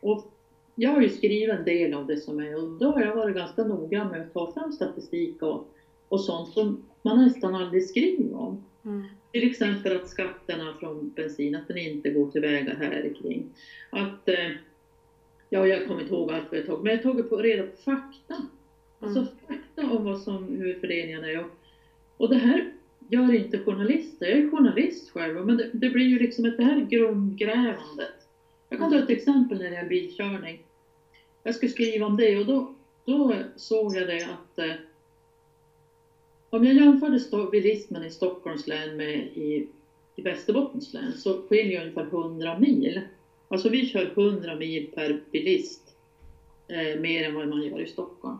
Och 0.00 0.32
jag 0.74 0.90
har 0.90 1.00
ju 1.00 1.08
skrivit 1.08 1.58
en 1.58 1.64
del 1.64 1.94
av 1.94 2.06
det 2.06 2.16
som 2.16 2.40
är 2.40 2.56
och 2.56 2.78
då 2.78 2.90
har 2.90 3.00
jag 3.00 3.14
varit 3.14 3.36
ganska 3.36 3.64
noga 3.64 4.04
med 4.04 4.20
att 4.20 4.32
ta 4.32 4.52
fram 4.52 4.72
statistik 4.72 5.42
och, 5.42 5.68
och 6.08 6.20
sånt 6.20 6.48
som 6.48 6.82
man 7.02 7.24
nästan 7.24 7.54
aldrig 7.54 7.84
skriver 7.84 8.34
om. 8.34 8.64
Mm. 8.84 9.04
Till 9.32 9.44
exempel 9.44 9.92
att 9.92 10.08
skatterna 10.08 10.76
från 10.80 11.10
bensin, 11.14 11.54
att 11.54 11.68
den 11.68 11.78
inte 11.78 12.10
går 12.10 12.26
till 12.30 12.40
vägar 12.40 12.74
här 12.74 13.14
kring. 13.22 13.46
Att, 13.90 14.28
eh, 14.28 14.50
ja 15.48 15.66
jag 15.66 15.86
kommer 15.86 16.00
inte 16.00 16.12
ihåg 16.12 16.30
allt 16.30 16.46
vad 16.50 16.58
jag 16.58 16.66
tog, 16.66 16.82
men 16.82 16.92
jag 16.92 17.02
tagit 17.02 17.28
på 17.28 17.36
reda 17.42 17.62
på 17.62 17.76
fakta. 17.76 18.46
Alltså 18.98 19.18
Mm. 19.18 19.32
fakta 19.48 19.90
om 19.90 20.04
vad 20.04 20.18
som, 20.20 20.54
hur 20.56 20.74
fördelningarna 20.74 21.28
är. 21.30 21.38
Och, 21.40 21.48
och 22.16 22.28
det 22.30 22.36
här 22.36 22.72
gör 23.08 23.32
inte 23.32 23.58
journalister, 23.58 24.26
jag 24.26 24.38
är 24.38 24.46
journalist 24.50 25.10
själv, 25.10 25.44
men 25.46 25.56
det, 25.56 25.70
det 25.72 25.90
blir 25.90 26.04
ju 26.04 26.18
liksom 26.18 26.44
ett, 26.44 26.56
det 26.56 26.64
här 26.64 26.80
grundgrävandet. 26.80 28.14
Jag 28.68 28.78
kan 28.78 28.90
ta 28.90 28.98
ett 28.98 29.10
exempel 29.10 29.58
när 29.58 29.70
det 29.70 29.76
gäller 29.76 29.88
bilkörning. 29.88 30.60
Jag 31.42 31.54
skulle 31.54 31.70
skriva 31.70 32.06
om 32.06 32.16
det 32.16 32.36
och 32.36 32.46
då, 32.46 32.74
då 33.04 33.36
såg 33.56 33.96
jag 33.96 34.06
det 34.06 34.22
att 34.22 34.58
eh, 34.58 34.74
om 36.50 36.64
jag 36.64 36.74
jämförde 36.74 37.50
bilismen 37.50 38.04
i 38.04 38.10
Stockholms 38.10 38.66
län 38.66 38.96
med 38.96 39.16
i, 39.18 39.68
i 40.16 40.22
Västerbottens 40.22 40.92
län 40.92 41.12
så 41.12 41.42
skiljer 41.42 41.80
ungefär 41.80 42.06
100 42.06 42.58
mil. 42.58 43.00
Alltså 43.48 43.68
vi 43.68 43.86
kör 43.86 44.12
100 44.16 44.54
mil 44.54 44.90
per 44.94 45.20
bilist 45.32 45.94
eh, 46.68 47.00
mer 47.00 47.28
än 47.28 47.34
vad 47.34 47.48
man 47.48 47.62
gör 47.62 47.80
i 47.80 47.86
Stockholm. 47.86 48.38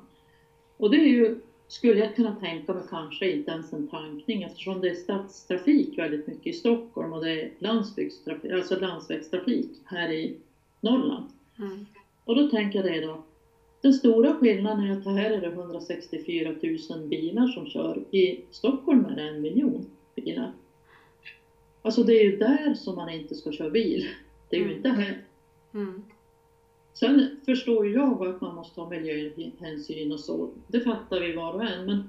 Och 0.76 0.90
det 0.90 0.96
är 0.96 1.06
ju, 1.06 1.40
skulle 1.68 2.00
jag 2.00 2.16
kunna 2.16 2.34
tänka 2.34 2.74
mig, 2.74 2.82
kanske 2.90 3.30
inte 3.30 3.50
ens 3.50 3.72
en 3.72 3.88
tankning 3.88 4.42
eftersom 4.42 4.80
det 4.80 4.90
är 4.90 4.94
stadstrafik 4.94 5.98
väldigt 5.98 6.26
mycket 6.26 6.46
i 6.46 6.52
Stockholm 6.52 7.12
och 7.12 7.24
det 7.24 7.40
är 7.40 7.50
landsbygdstrafik, 7.58 8.52
alltså 8.52 8.80
landsvägstrafik 8.80 9.70
här 9.84 10.10
i 10.10 10.36
Norrland. 10.80 11.26
Mm. 11.58 11.86
Och 12.24 12.36
då 12.36 12.48
tänker 12.48 12.78
jag 12.78 12.92
det 12.92 13.06
då. 13.06 13.22
Den 13.80 13.92
stora 13.92 14.32
skillnaden 14.34 14.80
är 14.86 14.92
att 14.92 15.04
här 15.04 15.30
är 15.30 15.40
det 15.40 15.46
164 15.46 16.54
000 16.90 17.08
bilar 17.08 17.46
som 17.46 17.66
kör. 17.66 18.02
I 18.10 18.40
Stockholm 18.50 19.04
är 19.04 19.16
det 19.16 19.22
en 19.22 19.40
miljon 19.40 19.86
bilar. 20.14 20.52
Alltså 21.82 22.02
det 22.02 22.12
är 22.14 22.22
ju 22.22 22.36
där 22.36 22.74
som 22.74 22.94
man 22.94 23.08
inte 23.08 23.34
ska 23.34 23.52
köra 23.52 23.68
bil. 23.70 24.06
Det 24.48 24.56
är 24.56 24.60
ju 24.60 24.64
Mm. 24.66 24.76
inte 24.76 24.88
här. 24.88 25.24
Mm. 25.74 26.02
Sen 26.92 27.24
förstår 27.44 27.86
jag 27.88 28.26
att 28.26 28.40
man 28.40 28.54
måste 28.54 28.80
ha 28.80 28.88
miljöhänsyn 28.88 30.12
och 30.12 30.20
så. 30.20 30.48
Det 30.66 30.80
fattar 30.80 31.20
vi 31.20 31.32
var 31.32 31.52
och 31.52 31.64
en. 31.64 31.84
Men 31.84 32.02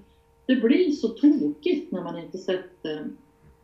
det 0.45 0.55
blir 0.55 0.91
så 0.91 1.07
tokigt 1.07 1.91
när 1.91 2.01
man 2.01 2.17
inte 2.17 2.37
sätter 2.37 3.09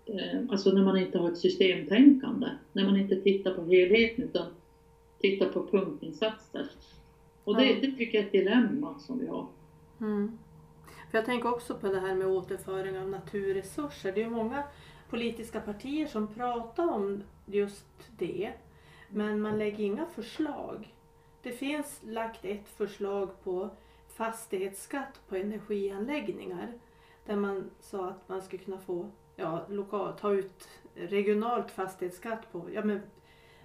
eh, 0.06 0.40
Alltså 0.50 0.72
när 0.72 0.82
man 0.82 0.98
inte 0.98 1.18
har 1.18 1.28
ett 1.28 1.38
systemtänkande. 1.38 2.48
När 2.74 2.84
man 2.84 2.98
inte 2.98 3.16
tittar 3.16 3.52
på 3.52 3.64
helheten 3.64 4.24
utan 4.24 4.50
tittar 5.20 5.46
på 5.46 5.68
punktinsatser. 5.68 6.68
Och 7.48 7.58
det, 7.58 7.74
det 7.74 7.92
tycker 7.92 8.18
jag 8.18 8.24
är 8.24 8.26
ett 8.26 8.32
dilemma 8.32 9.00
som 9.00 9.20
vi 9.20 9.28
har. 9.28 9.48
Mm. 10.00 10.40
För 11.12 11.18
jag 11.18 11.26
tänker 11.26 11.54
också 11.54 11.76
på 11.76 11.88
det 11.88 12.00
här 12.00 12.16
med 12.16 12.28
återföring 12.28 12.98
av 13.00 13.10
naturresurser. 13.10 14.12
Det 14.12 14.22
är 14.22 14.26
ju 14.26 14.32
många 14.32 14.64
politiska 15.10 15.62
partier 15.62 16.08
som 16.08 16.28
pratar 16.28 16.94
om 16.94 17.24
just 17.46 17.86
det. 18.18 18.52
Men 19.10 19.42
man 19.42 19.58
lägger 19.58 19.84
inga 19.84 20.06
förslag. 20.06 20.96
Det 21.42 21.52
finns 21.52 22.02
lagt 22.04 22.46
ett 22.46 22.70
förslag 22.70 23.44
på 23.44 23.70
fastighetsskatt 24.08 25.22
på 25.30 25.36
energianläggningar. 25.36 26.74
Där 27.26 27.36
man 27.36 27.70
sa 27.80 28.10
att 28.10 28.30
man 28.30 28.42
skulle 28.42 28.64
kunna 28.64 28.80
få 28.80 29.10
ja, 29.36 29.66
lokal, 29.70 30.14
ta 30.20 30.34
ut 30.34 30.68
regionalt 30.96 31.72
fastighetsskatt 31.72 32.52
på 32.52 32.70
ja, 32.74 32.84
men 32.84 33.02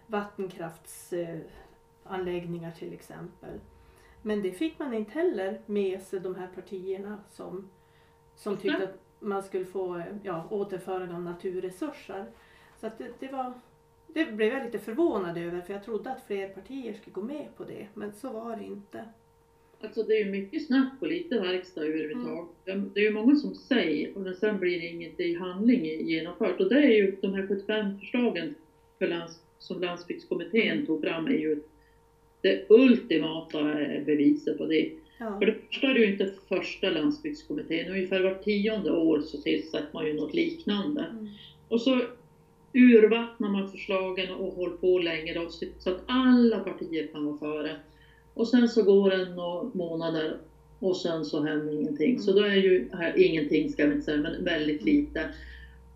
vattenkraftsanläggningar 0.06 1.62
anläggningar 2.04 2.70
till 2.70 2.92
exempel. 2.92 3.60
Men 4.22 4.42
det 4.42 4.52
fick 4.52 4.78
man 4.78 4.94
inte 4.94 5.12
heller 5.12 5.60
med 5.66 6.02
sig 6.02 6.20
de 6.20 6.34
här 6.34 6.48
partierna 6.54 7.18
som, 7.30 7.70
som 8.36 8.56
tyckte 8.56 8.84
att 8.84 8.98
man 9.20 9.42
skulle 9.42 9.64
få 9.64 10.02
ja, 10.22 10.48
återföring 10.50 11.10
av 11.10 11.22
naturresurser. 11.22 12.26
Så 12.80 12.86
att 12.86 12.98
det, 12.98 13.08
det, 13.18 13.28
var, 13.28 13.52
det 14.06 14.32
blev 14.32 14.52
jag 14.52 14.64
lite 14.64 14.78
förvånad 14.78 15.38
över 15.38 15.60
för 15.60 15.72
jag 15.72 15.84
trodde 15.84 16.10
att 16.10 16.26
fler 16.26 16.48
partier 16.48 16.94
skulle 16.94 17.14
gå 17.14 17.22
med 17.22 17.46
på 17.56 17.64
det. 17.64 17.86
Men 17.94 18.12
så 18.12 18.32
var 18.32 18.56
det 18.56 18.64
inte. 18.64 19.04
Alltså 19.80 20.02
det 20.02 20.14
är 20.14 20.24
ju 20.24 20.30
mycket 20.30 20.66
snack 20.66 20.92
och 21.00 21.06
lite 21.06 21.40
verkstad 21.40 21.80
överhuvudtaget. 21.80 22.50
Det 22.64 23.00
är 23.00 23.04
ju 23.04 23.10
många 23.10 23.36
som 23.36 23.54
säger 23.54 24.18
och 24.18 24.36
sen 24.36 24.58
blir 24.58 24.80
det 24.80 24.86
inget 24.86 25.20
i 25.20 25.34
handling 25.34 25.84
genomfört. 25.84 26.60
Och 26.60 26.68
det 26.68 26.78
är 26.78 26.90
ju 26.90 27.16
de 27.20 27.34
här 27.34 27.46
75 27.46 27.98
förslagen 27.98 28.54
för 28.98 29.06
lands, 29.06 29.40
som 29.58 29.80
landsbygdskommittén 29.80 30.86
tog 30.86 31.02
fram 31.02 31.26
är 31.26 31.30
ju 31.30 31.60
det 32.42 32.66
ultimata 32.68 33.82
eh, 33.82 34.04
beviset 34.04 34.58
på 34.58 34.66
det. 34.66 34.90
Ja. 35.18 35.38
För 35.38 35.46
det 35.46 35.54
första 35.70 35.86
är 35.86 35.94
det 35.94 36.00
ju 36.00 36.12
inte 36.12 36.32
första 36.48 36.90
landsbygdskommittén, 36.90 37.88
ungefär 37.88 38.20
var 38.20 38.34
tionde 38.34 38.90
år 38.90 39.20
så 39.20 39.38
tillsätter 39.38 39.88
man 39.92 40.06
ju 40.06 40.14
något 40.14 40.34
liknande. 40.34 41.00
Mm. 41.00 41.28
Och 41.68 41.80
så 41.80 42.02
urvattnar 42.72 43.48
man 43.48 43.70
förslagen 43.70 44.30
och 44.30 44.54
håller 44.54 44.76
på 44.76 44.98
länge 44.98 45.34
då, 45.34 45.48
så 45.78 45.90
att 45.90 46.02
alla 46.06 46.58
partier 46.58 47.06
kan 47.12 47.24
vara 47.24 47.38
före. 47.38 47.76
Och 48.34 48.48
sen 48.48 48.68
så 48.68 48.82
går 48.82 49.10
det 49.10 49.28
några 49.28 49.70
månader 49.72 50.36
och 50.78 50.96
sen 50.96 51.24
så 51.24 51.40
händer 51.40 51.72
ingenting. 51.72 52.18
Så 52.18 52.32
då 52.32 52.40
är 52.40 52.56
ju, 52.56 52.88
här, 52.92 53.18
ingenting 53.18 53.70
ska 53.70 53.86
vi 53.86 53.92
inte 53.92 54.04
säga, 54.04 54.20
men 54.20 54.44
väldigt 54.44 54.82
lite. 54.82 55.28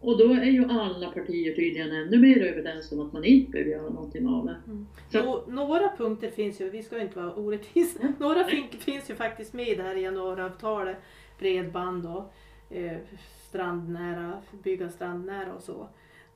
Och 0.06 0.18
då 0.18 0.24
är 0.32 0.44
ju 0.44 0.64
alla 0.64 1.10
partier 1.10 1.54
tydligen 1.54 1.90
ännu 1.92 2.18
mer 2.18 2.42
överens 2.42 2.92
om 2.92 3.00
att 3.00 3.12
man 3.12 3.24
inte 3.24 3.52
behöver 3.52 3.70
göra 3.70 3.88
någonting 3.90 4.26
av 4.26 4.46
det. 4.46 4.56
Mm. 4.66 4.86
Så- 5.12 5.22
Nå, 5.22 5.44
några 5.48 5.88
punkter 5.96 6.30
finns 6.30 6.60
ju, 6.60 6.70
vi 6.70 6.82
ska 6.82 6.96
ju 6.96 7.02
inte 7.02 7.18
vara 7.18 7.34
orättvisa, 7.34 8.12
några 8.18 8.44
fin, 8.44 8.64
finns 8.70 9.10
ju 9.10 9.14
faktiskt 9.14 9.54
med 9.54 9.68
i 9.68 9.74
det 9.74 9.82
här 9.82 9.94
januariavtalet. 9.94 10.96
Bredband 11.38 12.06
och 12.06 12.32
eh, 12.76 12.96
strandnära, 13.48 14.32
bygga 14.62 14.88
strandnära 14.88 15.54
och 15.54 15.62
så. 15.62 15.88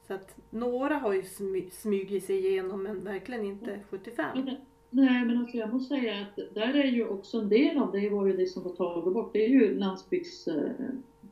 Så 0.06 0.14
att 0.14 0.36
några 0.50 0.94
har 0.94 1.12
ju 1.12 1.22
smy, 1.22 1.70
smugit 1.70 2.24
sig 2.24 2.46
igenom 2.46 2.82
men 2.82 3.04
verkligen 3.04 3.44
inte 3.44 3.80
75. 3.90 4.26
Men- 4.44 4.56
Nej 4.92 5.24
men 5.24 5.38
alltså 5.38 5.56
jag 5.56 5.72
måste 5.72 5.94
säga 5.94 6.14
att 6.20 6.54
där 6.54 6.74
är 6.74 6.84
ju 6.84 7.08
också 7.08 7.38
en 7.38 7.48
del 7.48 7.78
av 7.78 7.92
det 7.92 8.08
var 8.10 8.26
ju 8.26 8.36
det 8.36 8.46
som 8.46 8.62
var 8.62 8.70
tagit 8.74 9.14
bort. 9.14 9.32
Det 9.32 9.44
är 9.44 9.48
ju 9.48 9.74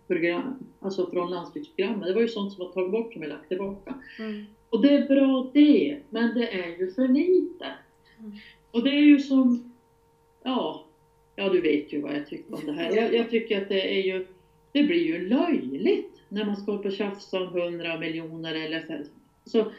landsbygdsprogram, 0.09 0.67
alltså 0.81 1.11
från 1.11 1.31
landsbygdsprogrammet. 1.31 2.09
Det 2.09 2.15
var 2.15 2.21
ju 2.21 2.29
sånt 2.29 2.53
som 2.53 2.65
var 2.65 2.73
tagit 2.73 2.91
bort 2.91 3.13
som 3.13 3.23
är 3.23 3.27
lagt 3.27 3.49
tillbaka. 3.49 3.95
Mm. 4.19 4.45
Och 4.71 4.83
det 4.83 4.91
är 4.91 5.09
bra 5.09 5.51
det, 5.55 5.99
men 6.11 6.35
det 6.35 6.49
är 6.49 6.79
ju 6.79 6.91
för 6.91 7.09
lite. 7.09 7.67
Mm. 8.19 8.33
Och 8.71 8.85
det 8.85 8.91
är 8.91 9.03
ju 9.03 9.19
som, 9.19 9.73
ja, 10.43 10.85
ja 11.37 11.49
du 11.49 11.61
vet 11.61 11.93
ju 11.93 12.01
vad 12.01 12.15
jag 12.15 12.27
tycker 12.27 12.55
om 12.55 12.67
det 12.67 12.73
här. 12.73 12.97
Jag, 12.97 13.15
jag 13.15 13.31
tycker 13.31 13.63
att 13.63 13.69
det 13.69 13.99
är 13.99 14.03
ju, 14.03 14.27
det 14.73 14.83
blir 14.83 15.05
ju 15.05 15.29
löjligt 15.29 16.23
när 16.29 16.45
man 16.45 16.57
ska 16.57 16.73
upp 16.73 16.85
och 16.85 16.93
tjafsa 16.93 17.41
om 17.41 17.57
100 17.59 17.99
miljoner 17.99 18.55
eller 18.55 18.81
så. 18.81 19.05
så 19.51 19.73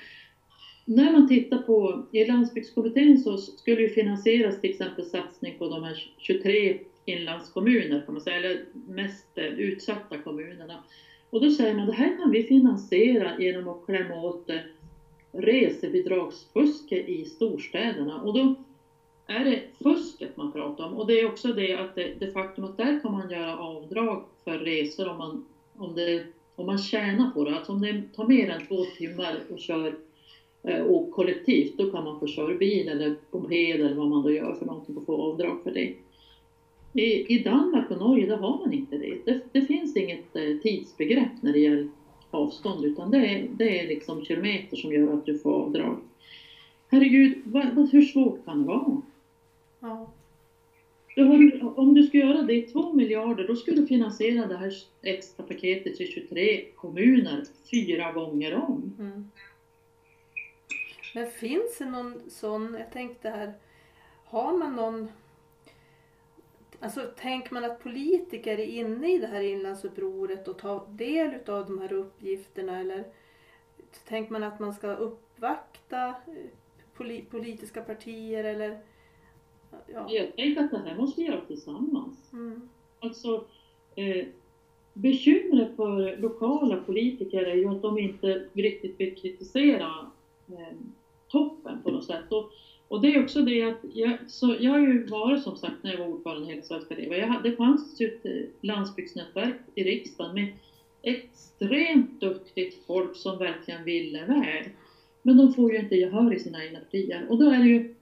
när 0.86 1.12
man 1.12 1.28
tittar 1.28 1.58
på, 1.58 2.06
i 2.12 2.26
landsbygdskommittén 2.26 3.18
så 3.18 3.38
skulle 3.38 3.82
ju 3.82 3.90
finansieras 3.90 4.62
till 4.62 4.70
exempel 4.70 5.06
satsning 5.06 5.58
på 5.58 5.68
de 5.68 5.84
här 5.84 6.14
23 6.18 6.80
inlandskommuner 7.12 8.04
kan 8.06 8.14
man 8.14 8.22
säga, 8.22 8.36
eller 8.36 8.62
mest 8.72 9.38
eh, 9.38 9.46
utsatta 9.46 10.18
kommunerna. 10.18 10.80
Och 11.30 11.42
då 11.42 11.50
säger 11.50 11.74
man 11.74 11.86
det 11.86 11.94
här 11.94 12.18
kan 12.18 12.32
vi 12.32 12.42
finansiera 12.42 13.40
genom 13.40 13.68
att 13.68 13.86
klämma 13.86 14.16
åt 14.16 14.50
eh, 14.50 14.60
resebidragsfusket 15.32 17.08
i 17.08 17.26
storstäderna. 17.26 18.22
Och 18.22 18.34
då 18.34 18.56
är 19.26 19.46
det 19.46 19.62
fusket 19.84 20.38
man 20.38 20.52
pratar 20.52 20.84
om. 20.84 20.94
Och 20.94 21.08
det 21.08 21.20
är 21.20 21.26
också 21.26 21.54
det 21.54 21.74
att 21.74 21.96
det, 21.96 22.12
det 22.20 22.28
faktum 22.28 22.64
att 22.64 22.78
där 22.78 23.02
kan 23.02 23.12
man 23.12 23.30
göra 23.30 23.58
avdrag 23.58 24.24
för 24.44 24.58
resor 24.58 25.08
om 25.08 25.18
man, 25.18 25.42
om 25.74 25.96
det, 25.96 26.24
om 26.56 26.66
man 26.66 26.78
tjänar 26.78 27.28
på 27.28 27.44
det. 27.44 27.56
Alltså 27.56 27.72
om 27.72 27.82
det 27.82 28.04
tar 28.16 28.26
mer 28.26 28.50
än 28.50 28.60
två 28.68 28.84
timmar 28.98 29.44
och 29.50 29.60
kör 29.60 29.96
och 30.86 31.10
kollektivt, 31.12 31.78
då 31.78 31.86
kan 31.86 32.04
man 32.04 32.20
få 32.20 32.28
köra 32.28 32.54
bil 32.54 32.90
eller 32.90 33.14
moped 33.32 33.82
eller 33.82 33.96
vad 33.96 34.08
man 34.08 34.22
då 34.24 34.32
gör 34.32 34.54
för 34.54 34.66
någonting 34.66 34.96
och 34.96 35.06
få 35.06 35.22
avdrag 35.22 35.58
för 35.64 35.72
det. 35.72 35.94
I, 36.94 37.36
I 37.36 37.44
Danmark 37.44 37.92
och 37.92 37.98
Norge 37.98 38.26
där 38.26 38.38
har 38.38 38.60
man 38.60 38.74
inte 38.74 38.98
det. 38.98 39.18
Det, 39.26 39.40
det 39.52 39.62
finns 39.62 39.98
inget 39.98 40.36
eh, 40.36 40.58
tidsbegrepp 40.64 41.42
när 41.42 41.54
det 41.54 41.60
gäller 41.60 41.90
avstånd 42.32 42.86
utan 42.86 43.12
det 43.12 43.18
är, 43.18 43.48
det 43.52 43.80
är 43.80 43.88
liksom 43.88 44.26
kilometer 44.26 44.78
som 44.78 44.94
gör 44.94 45.14
att 45.14 45.26
du 45.26 45.40
får 45.40 45.54
avdrag. 45.54 46.00
Herregud, 46.88 47.42
vad, 47.46 47.76
vad, 47.76 47.90
hur 47.90 48.02
svårt 48.02 48.46
kan 48.46 48.62
det 48.62 48.68
vara? 48.68 49.02
Ja. 49.80 50.12
Du 51.16 51.62
om 51.76 51.94
du 51.94 52.04
ska 52.04 52.18
göra 52.18 52.42
det 52.42 52.54
i 52.54 52.62
två 52.62 52.94
miljarder, 52.94 53.48
då 53.48 53.56
skulle 53.56 53.82
du 53.82 53.88
finansiera 53.88 54.48
det 54.48 54.58
här 54.58 54.74
extra 55.02 55.46
paketet 55.46 55.96
till 55.96 56.08
23 56.08 56.66
kommuner 56.76 57.44
fyra 57.72 58.12
gånger 58.12 58.56
om. 58.56 58.94
Mm. 59.00 59.30
Men 61.16 61.32
finns 61.32 61.78
det 61.78 61.86
någon 61.86 62.22
sån, 62.28 62.76
jag 62.80 62.92
tänkte 62.92 63.30
här, 63.30 63.54
har 64.26 64.58
man 64.58 64.76
någon 64.76 65.08
Alltså 66.80 67.02
tänker 67.18 67.54
man 67.54 67.66
att 67.66 67.84
politiker 67.84 68.60
är 68.60 68.66
inne 68.66 69.16
i 69.16 69.18
det 69.18 69.28
här 69.28 69.42
inlandsupproret 69.42 70.48
och 70.48 70.58
tar 70.58 70.88
del 70.90 71.30
av 71.48 71.66
de 71.66 71.82
här 71.82 71.94
uppgifterna 71.94 72.80
eller 72.80 73.04
tänker 74.08 74.32
man 74.32 74.44
att 74.44 74.60
man 74.60 74.74
ska 74.74 74.96
uppvakta 74.96 76.08
eh, 76.08 77.24
politiska 77.30 77.82
partier 77.82 78.44
eller 78.44 78.80
Ja. 79.94 80.08
Jag 80.10 80.36
tänker 80.36 80.64
att 80.64 80.72
det 80.72 80.78
här 80.78 80.98
måste 80.98 81.22
vi 81.22 81.28
göra 81.28 81.46
tillsammans. 81.46 82.34
Mm. 82.34 82.70
Alltså, 83.00 83.46
eh, 83.96 84.26
bekymret 84.94 85.76
för 85.76 86.18
lokala 86.18 86.78
politiker 86.78 87.44
är 87.44 87.56
ju 87.56 87.68
att 87.68 87.82
de 87.82 88.00
inte 88.00 88.48
riktigt 88.54 89.00
vill 89.00 89.16
kritisera 89.16 90.12
eh, 90.48 90.78
toppen 91.28 91.84
på 91.84 91.92
något 91.92 92.06
sätt. 92.06 92.32
Och, 92.32 92.52
och 92.90 93.02
det 93.02 93.16
är 93.16 93.24
också 93.24 93.42
det 93.42 93.62
att 93.62 93.80
jag, 93.94 94.18
så 94.28 94.56
jag 94.60 94.72
har 94.72 94.80
ju 94.80 95.08
varit 95.08 95.44
som 95.44 95.56
sagt 95.56 95.84
när 95.84 95.92
jag 95.92 95.98
var 95.98 96.08
ordförande 96.08 96.48
i 96.48 96.50
Hela 96.50 96.62
Sverige 96.62 96.82
ska 96.82 96.96
leva. 96.96 97.18
Jag 97.18 97.28
hade, 97.28 97.50
det 97.50 97.56
fanns 97.56 98.02
ju 98.02 98.08
ett 98.08 98.26
eh, 98.26 98.32
landsbygdsnätverk 98.62 99.56
i 99.76 99.84
riksdagen 99.84 100.34
med 100.34 100.48
extremt 101.02 102.22
duktigt 102.22 102.86
folk 102.88 103.16
som 103.16 103.38
verkligen 103.38 103.84
ville 103.84 104.26
väl. 104.26 104.70
Men 105.22 105.38
de 105.38 105.54
får 105.54 105.72
ju 105.72 105.80
inte 105.80 105.96
gehör 105.96 106.34
i 106.34 106.40
sina 106.40 106.66
egna 106.66 106.80
partier. 106.80 107.26
Och 107.30 107.38
då 107.38 107.50
är 107.50 107.60
det 107.60 107.68
ju 107.68 107.96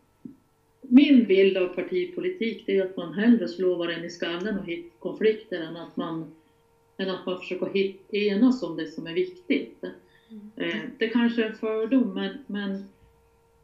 min 0.82 1.26
bild 1.26 1.58
av 1.58 1.68
partipolitik 1.68 2.64
det 2.66 2.78
är 2.78 2.86
att 2.86 2.98
man 2.98 3.14
hellre 3.14 3.48
slår 3.48 3.78
varandra 3.78 4.06
i 4.06 4.10
skallen 4.10 4.60
och 4.60 4.66
hittar 4.66 5.00
konflikter 5.00 5.62
än 5.62 5.76
att 5.76 5.98
man, 5.98 6.32
än 6.98 7.10
att 7.10 7.26
man 7.26 7.40
försöker 7.40 7.66
hit, 7.66 8.14
enas 8.14 8.64
om 8.64 8.76
det 8.76 8.88
som 8.88 9.08
är 9.08 9.14
viktigt. 9.14 9.84
Mm. 10.30 10.52
Eh, 10.56 10.82
det 10.98 11.08
kanske 11.08 11.44
är 11.44 11.50
en 11.50 11.56
fördom 11.56 12.14
men, 12.14 12.38
men 12.48 12.84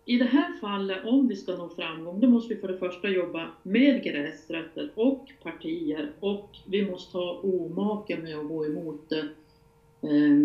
i 0.06 0.18
det 0.18 0.26
här 0.26 0.54
fallet, 0.60 1.06
om 1.06 1.28
vi 1.28 1.36
ska 1.36 1.56
nå 1.56 1.70
framgång, 1.70 2.20
då 2.20 2.28
måste 2.28 2.54
vi 2.54 2.60
för 2.60 2.68
det 2.68 2.78
första 2.78 3.10
jobba 3.10 3.52
med 3.64 4.04
gräsrötter 4.04 4.90
och 4.94 5.32
partier 5.44 6.12
och 6.20 6.50
vi 6.66 6.82
måste 6.82 7.18
ha 7.18 7.40
omake 7.44 8.18
med 8.18 8.38
att 8.38 8.48
gå 8.48 8.66
emot 8.66 9.10
det, 9.10 9.20
eh, 10.02 10.38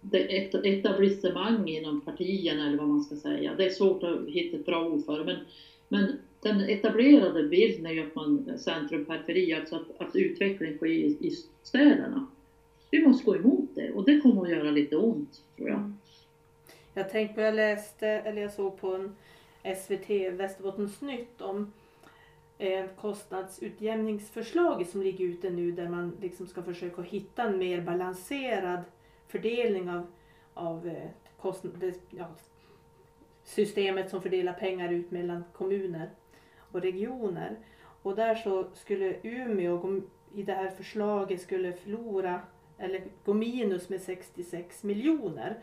det 0.00 0.46
etablissemang 0.64 1.68
inom 1.68 2.00
partierna 2.00 2.66
eller 2.66 2.76
vad 2.76 2.88
man 2.88 3.00
ska 3.00 3.16
säga. 3.16 3.54
Det 3.54 3.64
är 3.64 3.70
svårt 3.70 4.02
att 4.02 4.28
hitta 4.28 4.56
ett 4.56 4.66
bra 4.66 4.84
ord 4.84 5.04
för 5.04 5.18
det, 5.18 5.24
men 5.24 5.38
men 5.88 6.12
den 6.42 6.60
etablerade 6.60 7.42
bilden 7.42 7.86
är 7.86 7.90
ju 7.90 8.00
att 8.00 8.14
man 8.14 8.58
centrum 8.58 9.04
periferi, 9.04 9.52
alltså 9.52 9.76
att, 9.76 9.90
att 9.96 10.16
utveckling 10.16 10.74
sker 10.74 10.86
i, 10.86 11.16
i 11.20 11.30
städerna. 11.62 12.24
Vi 12.90 13.00
måste 13.00 13.24
gå 13.24 13.36
emot 13.36 13.68
det 13.74 13.90
och 13.90 14.04
det 14.04 14.16
kommer 14.16 14.42
att 14.42 14.50
göra 14.50 14.70
lite 14.70 14.96
ont 14.96 15.42
tror 15.56 15.68
jag. 15.68 15.92
Jag 16.98 17.10
tänkte 17.10 17.34
på, 17.34 17.40
jag 17.40 17.54
läste, 17.54 18.08
eller 18.08 18.42
jag 18.42 18.52
såg 18.52 18.80
på 18.80 18.94
en 18.94 19.16
SVT 19.76 20.10
Västerbottensnytt 20.32 21.40
om 21.40 21.72
kostnadsutjämningsförslaget 22.58 22.96
kostnadsutjämningsförslag 22.96 24.86
som 24.86 25.02
ligger 25.02 25.24
ute 25.24 25.50
nu 25.50 25.72
där 25.72 25.88
man 25.88 26.16
liksom 26.20 26.46
ska 26.46 26.62
försöka 26.62 27.02
hitta 27.02 27.42
en 27.42 27.58
mer 27.58 27.80
balanserad 27.80 28.80
fördelning 29.28 29.90
av, 29.90 30.06
av 30.54 30.88
eh, 30.88 31.08
kostnad, 31.40 31.92
ja, 32.10 32.26
systemet 33.44 34.10
som 34.10 34.22
fördelar 34.22 34.52
pengar 34.52 34.92
ut 34.92 35.10
mellan 35.10 35.44
kommuner 35.52 36.10
och 36.56 36.80
regioner. 36.80 37.56
Och 38.02 38.16
där 38.16 38.34
så 38.34 38.66
skulle 38.74 39.16
Umeå 39.22 40.00
i 40.34 40.42
det 40.42 40.54
här 40.54 40.70
förslaget 40.70 41.40
skulle 41.40 41.72
förlora 41.72 42.40
eller 42.78 43.04
gå 43.24 43.34
minus 43.34 43.88
med 43.88 44.02
66 44.02 44.82
miljoner. 44.82 45.56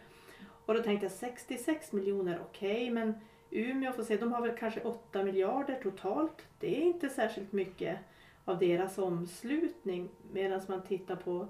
Och 0.65 0.73
då 0.73 0.83
tänkte 0.83 1.05
jag 1.05 1.11
66 1.11 1.91
miljoner, 1.91 2.39
okej 2.49 2.71
okay, 2.71 2.91
men 2.91 3.13
Umeå 3.51 3.91
får 3.91 4.03
se, 4.03 4.17
de 4.17 4.33
har 4.33 4.41
väl 4.41 4.57
kanske 4.57 4.81
8 4.81 5.23
miljarder 5.23 5.79
totalt. 5.83 6.47
Det 6.59 6.77
är 6.77 6.81
inte 6.81 7.09
särskilt 7.09 7.51
mycket 7.51 7.97
av 8.45 8.59
deras 8.59 8.97
omslutning 8.97 10.09
medan 10.31 10.61
man 10.67 10.83
tittar 10.83 11.15
på 11.15 11.47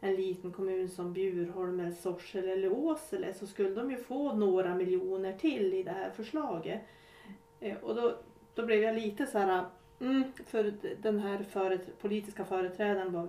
en 0.00 0.14
liten 0.14 0.52
kommun 0.52 0.88
som 0.88 1.12
Bjurholm, 1.12 1.80
eller 1.80 1.92
Sorsele 1.92 2.52
eller 2.52 2.72
Åsele 2.72 3.34
så 3.34 3.46
skulle 3.46 3.70
de 3.70 3.90
ju 3.90 3.96
få 3.96 4.32
några 4.32 4.74
miljoner 4.74 5.32
till 5.32 5.74
i 5.74 5.82
det 5.82 5.90
här 5.90 6.10
förslaget. 6.10 6.80
Eh, 7.60 7.76
och 7.76 7.94
då, 7.94 8.16
då 8.54 8.66
blev 8.66 8.82
jag 8.82 8.94
lite 8.94 9.26
så 9.26 9.38
här, 9.38 9.64
mm, 10.00 10.24
för 10.46 10.72
den 11.02 11.18
här 11.18 11.42
föret, 11.42 11.98
politiska 11.98 12.44
företrädaren 12.44 13.12
var, 13.12 13.28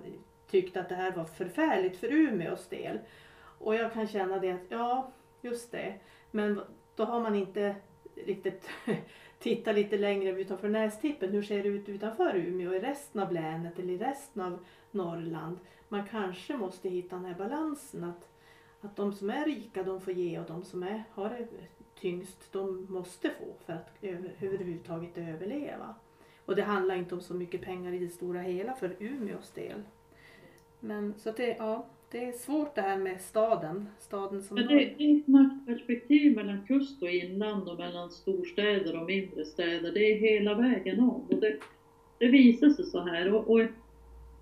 tyckte 0.49 0.79
att 0.79 0.89
det 0.89 0.95
här 0.95 1.11
var 1.11 1.25
förfärligt 1.25 1.97
för 1.97 2.07
Umeås 2.07 2.67
del. 2.67 2.99
Och 3.59 3.75
jag 3.75 3.93
kan 3.93 4.07
känna 4.07 4.39
det 4.39 4.51
att 4.51 4.65
ja, 4.69 5.11
just 5.45 5.71
det. 5.71 5.93
Men 6.31 6.61
då 6.95 7.03
har 7.03 7.21
man 7.21 7.35
inte 7.35 7.75
riktigt 8.15 8.69
tittat 9.39 9.75
lite 9.75 9.97
längre 9.97 10.41
utanför 10.41 10.69
nästippen. 10.69 11.29
Hur 11.29 11.43
ser 11.43 11.63
det 11.63 11.69
ut 11.69 11.89
utanför 11.89 12.35
Umeå 12.35 12.73
i 12.73 12.79
resten 12.79 13.21
av 13.21 13.31
länet 13.31 13.79
eller 13.79 13.93
i 13.93 13.97
resten 13.97 14.41
av 14.41 14.59
Norrland? 14.91 15.57
man 15.89 16.07
kanske 16.07 16.57
måste 16.57 16.89
hitta 16.89 17.15
den 17.15 17.25
här 17.25 17.35
balansen 17.35 18.03
att, 18.03 18.29
att 18.81 18.95
de 18.95 19.13
som 19.13 19.29
är 19.29 19.45
rika 19.45 19.83
de 19.83 20.01
får 20.01 20.13
ge 20.13 20.39
och 20.39 20.45
de 20.45 20.63
som 20.63 20.83
är, 20.83 21.03
har 21.11 21.29
det 21.29 21.47
tyngst 21.99 22.51
de 22.51 22.85
måste 22.89 23.29
få 23.29 23.45
för 23.65 23.73
att 23.73 23.89
över, 24.01 24.35
överhuvudtaget 24.41 25.17
överleva. 25.17 25.95
Och 26.45 26.55
det 26.55 26.63
handlar 26.63 26.95
inte 26.95 27.15
om 27.15 27.21
så 27.21 27.33
mycket 27.33 27.61
pengar 27.61 27.93
i 27.93 27.99
det 27.99 28.09
stora 28.09 28.41
hela 28.41 28.73
för 28.73 28.95
Umeås 28.99 29.51
del. 29.51 29.83
Men 30.79 31.13
så 31.17 31.31
det, 31.31 31.55
ja, 31.59 31.85
det 32.11 32.25
är 32.25 32.31
svårt 32.31 32.75
det 32.75 32.81
här 32.81 32.97
med 32.97 33.21
staden. 33.21 33.87
staden 33.99 34.43
som 34.43 34.55
Men 34.55 34.67
det, 34.67 34.73
är 34.73 35.17
ett 35.17 35.27
maktperspektiv 35.27 36.35
mellan 36.35 36.65
kust 36.67 37.03
och 37.03 37.09
inland 37.09 37.69
och 37.69 37.77
mellan 37.77 38.11
storstäder 38.11 39.01
och 39.01 39.05
mindre 39.05 39.45
städer. 39.45 39.91
Det 39.91 40.11
är 40.11 40.19
hela 40.19 40.53
vägen 40.53 40.99
om. 40.99 41.25
Och 41.29 41.35
det, 41.35 41.59
det 42.19 42.27
visar 42.27 42.69
sig 42.69 42.85
så 42.85 42.99
här. 42.99 43.33
Och, 43.33 43.49
och 43.49 43.61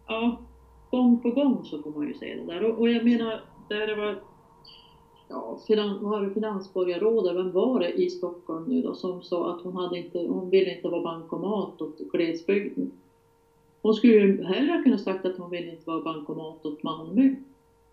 ja, 0.08 0.42
gång 0.92 1.20
på 1.20 1.30
gång 1.30 1.66
så 1.66 1.82
får 1.82 1.92
man 1.92 2.08
ju 2.08 2.14
se 2.14 2.36
det 2.36 2.54
där. 2.54 2.64
Och, 2.64 2.80
och 2.80 2.90
jag 2.90 3.06
menar, 3.06 3.42
där 3.70 3.88
det 3.88 3.96
var 3.96 4.16
ja, 5.30 5.60
finan, 5.68 6.04
var 6.04 6.22
det 6.22 6.34
finansborgarrådet, 6.34 7.36
vem 7.36 7.52
var 7.52 7.80
det 7.80 7.92
i 7.92 8.10
Stockholm 8.10 8.66
nu 8.66 8.82
då, 8.82 8.94
som 8.94 9.22
sa 9.22 9.56
att 9.56 9.62
hon, 9.62 9.76
hade 9.76 9.98
inte, 9.98 10.20
hon 10.20 10.50
ville 10.50 10.76
inte 10.76 10.88
vara 10.88 11.04
bankomat 11.04 11.82
åt 11.82 12.12
glesbygden. 12.12 12.92
Hon 13.82 13.94
skulle 13.94 14.14
ju 14.14 14.44
hellre 14.44 14.84
kunna 14.84 14.98
sagt 14.98 15.26
att 15.26 15.38
hon 15.38 15.50
vill 15.50 15.70
inte 15.70 15.90
vara 15.90 16.02
bankomat 16.02 16.66
åt 16.66 16.84
Malmö. 16.84 17.36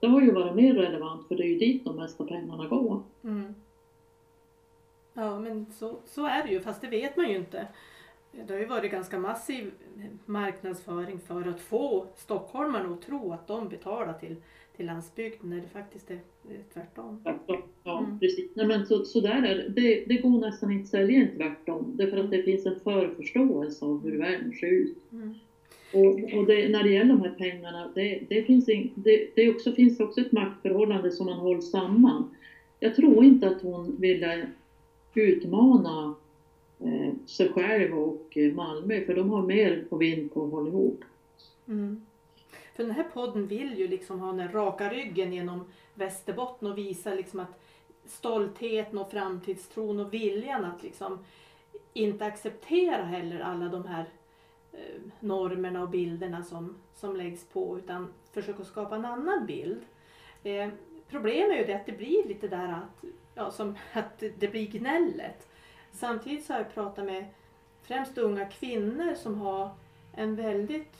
Det 0.01 0.07
har 0.07 0.21
ju 0.21 0.31
varit 0.31 0.55
mer 0.55 0.75
relevant 0.75 1.29
för 1.29 1.37
det 1.37 1.43
är 1.43 1.49
ju 1.49 1.59
dit 1.59 1.85
de 1.85 1.97
mesta 1.97 2.25
pengarna 2.25 2.67
går. 2.67 3.03
Mm. 3.25 3.55
Ja 5.15 5.39
men 5.39 5.67
så, 5.73 5.97
så 6.07 6.27
är 6.27 6.45
det 6.45 6.51
ju 6.51 6.61
fast 6.61 6.81
det 6.81 6.89
vet 6.89 7.17
man 7.17 7.31
ju 7.31 7.37
inte. 7.37 7.67
Det 8.47 8.53
har 8.53 8.61
ju 8.61 8.67
varit 8.67 8.91
ganska 8.91 9.19
massiv 9.19 9.71
marknadsföring 10.27 11.21
för 11.21 11.49
att 11.49 11.61
få 11.61 12.07
stockholmarna 12.17 12.95
att 12.95 13.03
tro 13.03 13.33
att 13.33 13.47
de 13.47 13.69
betalar 13.69 14.13
till, 14.13 14.37
till 14.77 14.87
landsbygden 14.87 15.51
när 15.51 15.61
det 15.61 15.69
faktiskt 15.69 16.11
är 16.11 16.21
tvärtom. 16.73 17.21
Tvärtom, 17.25 17.63
ja 17.85 17.99
mm. 17.99 18.19
precis. 18.19 18.51
Nej, 18.55 18.67
men 18.67 18.87
så, 18.87 19.05
så 19.05 19.21
där 19.21 19.43
är 19.43 19.55
det. 19.55 19.69
det. 19.69 20.05
Det 20.07 20.17
går 20.17 20.41
nästan 20.41 20.71
inte 20.71 20.83
att 20.83 20.89
sälja 20.89 21.21
en 21.21 21.37
tvärtom. 21.37 21.93
Därför 21.97 22.17
att 22.17 22.31
det 22.31 22.43
finns 22.43 22.67
en 22.67 22.81
förförståelse 22.81 23.85
av 23.85 24.03
hur 24.03 24.19
världen 24.19 24.53
ser 24.53 24.73
ut. 24.73 25.13
Mm. 25.13 25.35
Och, 25.93 26.39
och 26.39 26.47
det, 26.47 26.69
när 26.69 26.83
det 26.83 26.91
gäller 26.91 27.15
de 27.15 27.21
här 27.21 27.35
pengarna, 27.39 27.93
det, 27.95 28.23
det, 28.29 28.43
finns, 28.43 28.69
in, 28.69 28.93
det, 28.95 29.31
det 29.35 29.51
också, 29.51 29.73
finns 29.73 30.01
också 30.01 30.21
ett 30.21 30.33
maktförhållande 30.33 31.11
som 31.11 31.27
man 31.27 31.39
håller 31.39 31.61
samman. 31.61 32.35
Jag 32.81 32.97
tror 32.97 33.25
inte 33.25 33.49
att 33.49 33.63
hon 33.63 33.97
ville 34.01 34.47
utmana 35.15 36.15
eh, 36.81 37.13
sig 37.27 37.49
själv 37.49 37.99
och 37.99 38.37
eh, 38.37 38.55
Malmö 38.55 39.05
för 39.05 39.15
de 39.15 39.31
har 39.31 39.43
mer 39.43 39.85
på 39.91 39.97
vind 39.97 40.35
på 40.35 40.45
att 40.45 40.53
hålla 40.53 40.69
ihop. 40.69 41.05
Mm. 41.69 42.07
För 42.77 42.83
den 42.83 42.93
här 42.93 43.07
podden 43.15 43.47
vill 43.47 43.79
ju 43.79 43.89
liksom 43.89 44.21
ha 44.21 44.33
den 44.33 44.53
raka 44.53 44.89
ryggen 44.89 45.33
genom 45.33 45.65
Västerbotten 45.95 46.71
och 46.71 46.79
visa 46.79 47.15
liksom 47.15 47.41
att 47.41 47.61
stoltheten 48.07 48.99
och 48.99 49.11
framtidstron 49.11 50.01
och 50.01 50.15
viljan 50.15 50.65
att 50.65 50.83
liksom 50.83 51.19
inte 51.93 52.25
acceptera 52.25 53.03
heller 53.05 53.41
alla 53.41 53.69
de 53.69 53.87
här 53.87 54.05
Eh, 54.73 55.01
normerna 55.21 55.83
och 55.83 55.89
bilderna 55.89 56.43
som, 56.43 56.77
som 56.95 57.17
läggs 57.17 57.45
på 57.45 57.79
utan 57.79 58.13
försöka 58.33 58.65
skapa 58.65 58.97
en 58.97 59.05
annan 59.05 59.47
bild. 59.47 59.83
Eh, 60.43 60.69
problemet 61.09 61.51
är 61.51 61.59
ju 61.59 61.65
det 61.65 61.75
att 61.75 61.87
det 61.87 61.93
blir 61.93 62.29
lite 62.29 62.49
där 62.49 62.69
att 62.69 63.05
ja, 63.35 63.51
som 63.51 63.77
att 63.93 64.19
det, 64.19 64.49
blir 64.49 64.67
gnället. 64.67 65.49
Samtidigt 65.93 66.45
så 66.45 66.53
har 66.53 66.61
jag 66.61 66.75
pratat 66.75 67.05
med 67.05 67.27
främst 67.83 68.19
unga 68.19 68.45
kvinnor 68.45 69.15
som 69.15 69.41
har 69.41 69.71
en 70.13 70.37
väldigt 70.37 70.97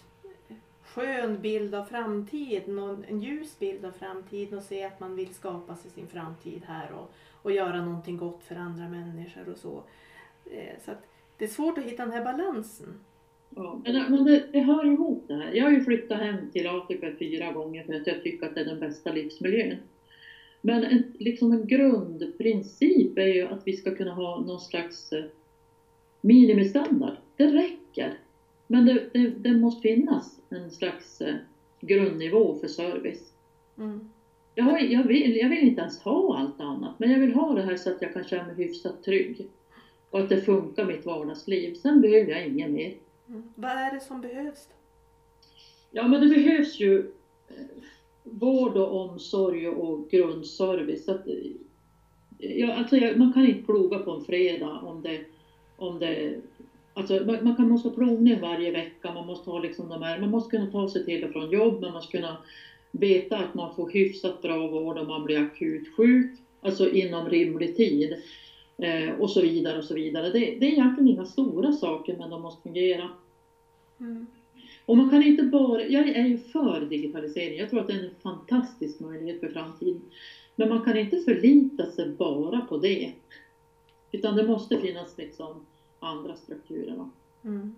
skön 0.85 1.41
bild 1.41 1.75
av 1.75 1.85
framtiden 1.85 2.79
och 2.79 3.05
en 3.09 3.21
ljus 3.21 3.59
bild 3.59 3.85
av 3.85 3.93
framtiden 3.93 4.59
och 4.59 4.65
se 4.65 4.85
att 4.85 5.01
man 5.01 5.17
vill 5.17 5.35
skapa 5.35 5.77
sig 5.77 5.91
sin 5.91 6.09
framtid 6.09 6.63
här 6.67 6.93
och, 6.93 7.13
och 7.43 7.53
göra 7.53 7.85
någonting 7.85 8.17
gott 8.17 8.45
för 8.45 8.57
andra 8.57 8.89
människor 8.89 9.49
och 9.49 9.59
så. 9.59 9.83
Eh, 10.45 10.79
så 10.85 10.91
att 10.91 11.07
det 11.37 11.45
är 11.45 11.49
svårt 11.49 11.79
att 11.79 11.85
hitta 11.85 12.05
den 12.05 12.13
här 12.13 12.25
balansen. 12.25 13.01
Ja, 13.55 13.81
men 13.85 14.25
det, 14.25 14.45
det 14.53 14.61
hör 14.61 14.85
ihop 14.85 15.25
det 15.27 15.35
här. 15.35 15.53
Jag 15.53 15.65
har 15.65 15.71
ju 15.71 15.81
flyttat 15.81 16.19
hem 16.19 16.49
till 16.53 16.67
Afrika 16.67 17.13
fyra 17.19 17.53
gånger 17.53 17.83
för 17.83 17.95
att 17.95 18.07
jag 18.07 18.23
tycker 18.23 18.47
att 18.47 18.55
det 18.55 18.61
är 18.61 18.65
den 18.65 18.79
bästa 18.79 19.11
livsmiljön. 19.11 19.79
Men 20.61 20.85
en, 20.85 21.03
liksom 21.19 21.53
en 21.53 21.67
grundprincip 21.67 23.19
är 23.19 23.27
ju 23.27 23.43
att 23.43 23.63
vi 23.65 23.73
ska 23.73 23.91
kunna 23.91 24.13
ha 24.13 24.41
någon 24.41 24.61
slags 24.61 25.13
eh, 25.13 25.25
minimistandard. 26.21 27.15
Det 27.37 27.47
räcker. 27.47 28.15
Men 28.67 28.85
det, 28.85 29.05
det, 29.13 29.27
det 29.27 29.53
måste 29.53 29.81
finnas 29.81 30.41
en 30.49 30.71
slags 30.71 31.21
eh, 31.21 31.35
grundnivå 31.81 32.55
för 32.61 32.69
service. 32.69 33.33
Mm. 33.79 34.01
Jag, 34.55 34.65
har, 34.65 34.79
jag, 34.79 35.05
vill, 35.05 35.37
jag 35.37 35.49
vill 35.49 35.59
inte 35.59 35.81
ens 35.81 35.99
ha 35.99 36.37
allt 36.39 36.61
annat, 36.61 36.95
men 36.99 37.11
jag 37.11 37.19
vill 37.19 37.33
ha 37.33 37.55
det 37.55 37.63
här 37.63 37.77
så 37.77 37.91
att 37.91 38.03
jag 38.03 38.13
kan 38.13 38.25
känna 38.25 38.45
mig 38.45 38.55
hyfsat 38.55 39.03
trygg. 39.03 39.47
Och 40.11 40.19
att 40.19 40.29
det 40.29 40.37
funkar 40.37 40.85
mitt 40.85 41.07
vardagsliv. 41.07 41.75
Sen 41.75 42.01
behöver 42.01 42.31
jag 42.31 42.45
inget 42.45 42.71
mer. 42.71 42.93
Mm. 43.31 43.43
Vad 43.55 43.71
är 43.71 43.95
det 43.95 44.01
som 44.01 44.21
behövs? 44.21 44.67
Då? 44.69 44.75
Ja, 45.91 46.09
men 46.09 46.21
det 46.21 46.35
behövs 46.35 46.81
ju 46.81 46.99
eh, 47.49 47.55
vård 48.23 48.77
och 48.77 49.01
omsorg 49.01 49.69
och 49.69 50.11
grundservice. 50.11 51.09
Att, 51.09 51.27
eh, 51.27 51.35
ja, 52.39 52.75
alltså, 52.75 52.97
man 52.97 53.33
kan 53.33 53.47
inte 53.47 53.67
ploga 53.67 53.99
på 53.99 54.11
en 54.11 54.25
fredag 54.25 54.79
om 54.79 55.03
det, 55.03 55.25
om 55.77 55.99
det 55.99 56.41
Alltså, 56.95 57.15
man, 57.27 57.45
man 57.45 57.57
kan 57.57 57.69
måste 57.69 57.89
ha 57.89 57.95
plogning 57.95 58.41
varje 58.41 58.71
vecka, 58.71 59.15
man 59.15 59.27
måste 59.27 59.51
ha 59.51 59.59
liksom 59.59 59.89
de 59.89 60.03
här, 60.03 60.21
man 60.21 60.31
måste 60.31 60.57
kunna 60.57 60.71
ta 60.71 60.91
sig 60.91 61.05
till 61.05 61.25
och 61.25 61.33
från 61.33 61.51
jobb, 61.51 61.81
man 61.81 61.93
måste 61.93 62.17
kunna 62.17 62.37
veta 62.91 63.37
att 63.37 63.55
man 63.55 63.75
får 63.75 63.91
hyfsat 63.91 64.43
bra 64.43 64.67
vård 64.67 64.99
om 64.99 65.07
man 65.07 65.25
blir 65.25 65.39
akut 65.39 65.95
sjuk, 65.97 66.31
alltså 66.61 66.91
inom 66.91 67.29
rimlig 67.29 67.77
tid. 67.77 68.23
Eh, 68.83 69.21
och 69.21 69.31
så 69.31 69.41
vidare 69.41 69.79
och 69.79 69.85
så 69.85 69.95
vidare. 69.95 70.31
Det, 70.31 70.39
det 70.39 70.67
är 70.67 70.73
egentligen 70.73 71.09
inga 71.09 71.25
stora 71.25 71.73
saker 71.73 72.17
men 72.17 72.31
de 72.31 72.43
måste 72.43 72.63
fungera. 72.63 73.11
Mm. 74.01 74.27
Och 74.87 74.97
man 74.97 75.11
kan 75.11 75.23
inte 75.23 75.43
bara, 75.43 75.83
jag 75.83 76.09
är 76.09 76.27
ju 76.27 76.39
för 76.39 76.81
digitalisering, 76.81 77.59
jag 77.59 77.71
tror 77.71 77.81
att 77.81 77.87
det 77.87 77.93
är 77.93 78.05
en 78.05 78.15
fantastisk 78.23 79.01
möjlighet 79.01 79.41
för 79.41 79.49
framtiden. 79.49 80.03
Men 80.57 80.69
man 80.69 80.85
kan 80.85 80.97
inte 80.97 81.21
förlita 81.21 81.91
sig 81.91 82.09
bara 82.09 82.61
på 82.61 82.77
det. 82.77 83.13
Utan 84.13 84.37
det 84.37 84.47
måste 84.47 84.79
finnas 84.79 85.19
liksom 85.19 85.67
andra 85.99 86.37
strukturer. 86.37 87.09
Mm. 87.45 87.75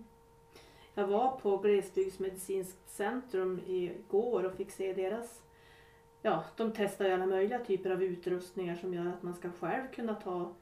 Jag 0.95 1.07
var 1.07 1.31
på 1.31 1.57
Glesbygdsmedicinskt 1.57 2.89
centrum 2.89 3.59
igår 3.67 4.43
och 4.43 4.55
fick 4.55 4.71
se 4.71 4.93
deras 4.93 5.41
Ja, 6.25 6.43
de 6.57 6.71
testar 6.75 7.05
ju 7.05 7.11
alla 7.11 7.25
möjliga 7.25 7.59
typer 7.59 7.89
av 7.89 8.03
utrustningar 8.03 8.75
som 8.75 8.93
gör 8.93 9.07
att 9.07 9.23
man 9.23 9.35
ska 9.35 9.49
själv 9.51 9.83
kunna 9.95 10.15
ta 10.15 10.53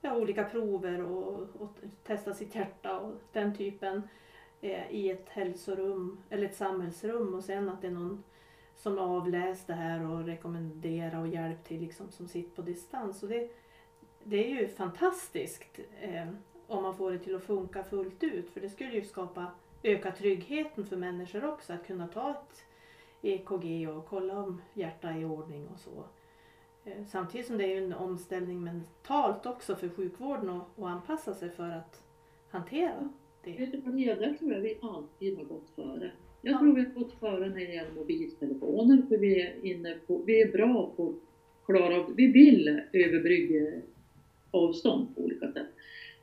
ja, 0.00 0.16
olika 0.16 0.44
prover 0.44 1.02
och, 1.02 1.48
och 1.58 1.70
testa 2.04 2.34
sitt 2.34 2.54
hjärta 2.54 3.00
och 3.00 3.14
den 3.32 3.56
typen 3.56 4.02
eh, 4.60 4.90
i 4.90 5.10
ett 5.10 5.28
hälsorum 5.28 6.22
eller 6.30 6.44
ett 6.44 6.56
samhällsrum 6.56 7.34
och 7.34 7.44
sen 7.44 7.68
att 7.68 7.80
det 7.80 7.86
är 7.86 7.92
någon 7.92 8.24
som 8.76 8.98
avläst 8.98 9.66
det 9.66 9.74
här 9.74 10.10
och 10.10 10.24
rekommenderar 10.24 11.20
och 11.20 11.28
hjälper 11.28 11.62
till 11.62 11.80
liksom, 11.80 12.10
som 12.10 12.28
sitter 12.28 12.56
på 12.56 12.62
distans. 12.62 13.22
Och 13.22 13.28
det, 13.28 13.50
det 14.24 14.52
är 14.52 14.60
ju 14.60 14.68
fantastiskt 14.68 15.78
eh, 16.00 16.28
om 16.66 16.82
man 16.82 16.96
får 16.96 17.12
det 17.12 17.18
till 17.18 17.36
att 17.36 17.44
funka 17.44 17.84
fullt 17.84 18.22
ut 18.22 18.50
för 18.50 18.60
det 18.60 18.68
skulle 18.68 18.92
ju 18.92 19.04
skapa 19.04 19.46
öka 19.82 20.10
tryggheten 20.10 20.86
för 20.86 20.96
människor 20.96 21.44
också 21.44 21.72
att 21.72 21.86
kunna 21.86 22.08
ta 22.08 22.30
ett 22.30 22.64
EKG 23.22 23.88
och 23.88 24.06
kolla 24.08 24.38
om 24.38 24.62
hjärtat 24.74 25.10
är 25.10 25.20
i 25.20 25.24
ordning 25.24 25.68
och 25.68 25.78
så. 25.78 26.04
Eh, 26.86 27.04
samtidigt 27.06 27.46
som 27.46 27.58
det 27.58 27.72
är 27.72 27.82
en 27.82 27.92
omställning 27.92 28.64
mentalt 28.64 29.46
också 29.46 29.76
för 29.76 29.88
sjukvården 29.88 30.50
att, 30.50 30.78
att 30.78 30.84
anpassa 30.84 31.34
sig 31.34 31.50
för 31.50 31.70
att 31.70 32.02
hantera 32.50 33.08
det. 33.44 33.50
Vet 33.50 33.72
du 33.72 33.78
där 34.04 34.34
tror 34.38 34.52
jag 34.52 34.60
vi 34.60 34.78
alltid 34.82 35.36
har 35.36 35.44
gått 35.44 35.70
före. 35.74 36.10
Jag 36.42 36.54
ja. 36.54 36.58
tror 36.58 36.74
vi 36.74 36.80
har 36.80 36.90
gått 36.90 37.12
före 37.12 37.48
när 37.48 37.54
det 37.54 37.74
gäller 37.74 37.92
mobiltelefoner 37.92 39.02
för 39.08 39.18
vi 39.18 39.40
är, 39.40 39.54
inne 39.62 39.94
på, 40.06 40.22
vi 40.26 40.42
är 40.42 40.52
bra 40.52 40.92
på 40.96 41.08
att 41.08 41.66
klara 41.66 41.96
av, 41.96 42.14
vi 42.16 42.26
vill 42.26 42.80
överbrygga 42.92 43.80
avstånd 44.50 45.16
på 45.16 45.22
olika 45.22 45.52
sätt. 45.52 45.66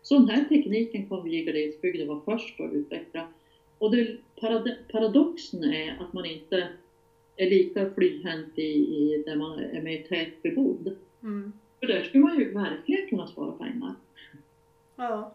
Så 0.02 0.20
den 0.20 0.30
här 0.30 0.44
tekniken 0.44 1.10
kom 1.10 1.24
vi 1.24 1.40
i 1.40 1.46
glesbygden 1.46 2.08
var 2.08 2.22
först 2.26 2.60
att 2.60 2.74
utveckla. 2.74 3.28
Och 3.78 3.96
det, 3.96 4.18
paradoxen 4.92 5.64
är 5.64 5.98
att 6.00 6.14
man 6.14 6.26
inte 6.26 6.68
är 7.36 7.50
lika 7.50 7.92
flyhänt 7.92 8.58
i, 8.60 8.62
i 8.62 9.24
där 9.26 9.36
man 9.36 9.60
är 9.60 9.82
mer 9.82 10.04
tätbebodd. 10.04 10.98
Mm. 11.24 11.54
För 11.80 11.88
där 11.88 12.04
skulle 12.04 12.24
man 12.24 12.40
ju 12.40 12.54
verkligen 12.54 13.10
kunna 13.10 13.28
spara 13.28 13.52
pengar. 13.52 13.96
Ja, 14.96 15.34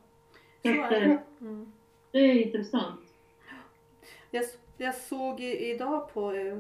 så 0.63 0.69
är 0.69 0.91
det. 0.91 1.23
Mm. 1.41 1.73
Det 2.11 2.19
är 2.19 2.47
intressant. 2.47 3.01
Jag, 4.31 4.45
jag 4.77 4.95
såg 4.95 5.41
idag 5.41 6.13
på 6.15 6.33
eh, 6.33 6.59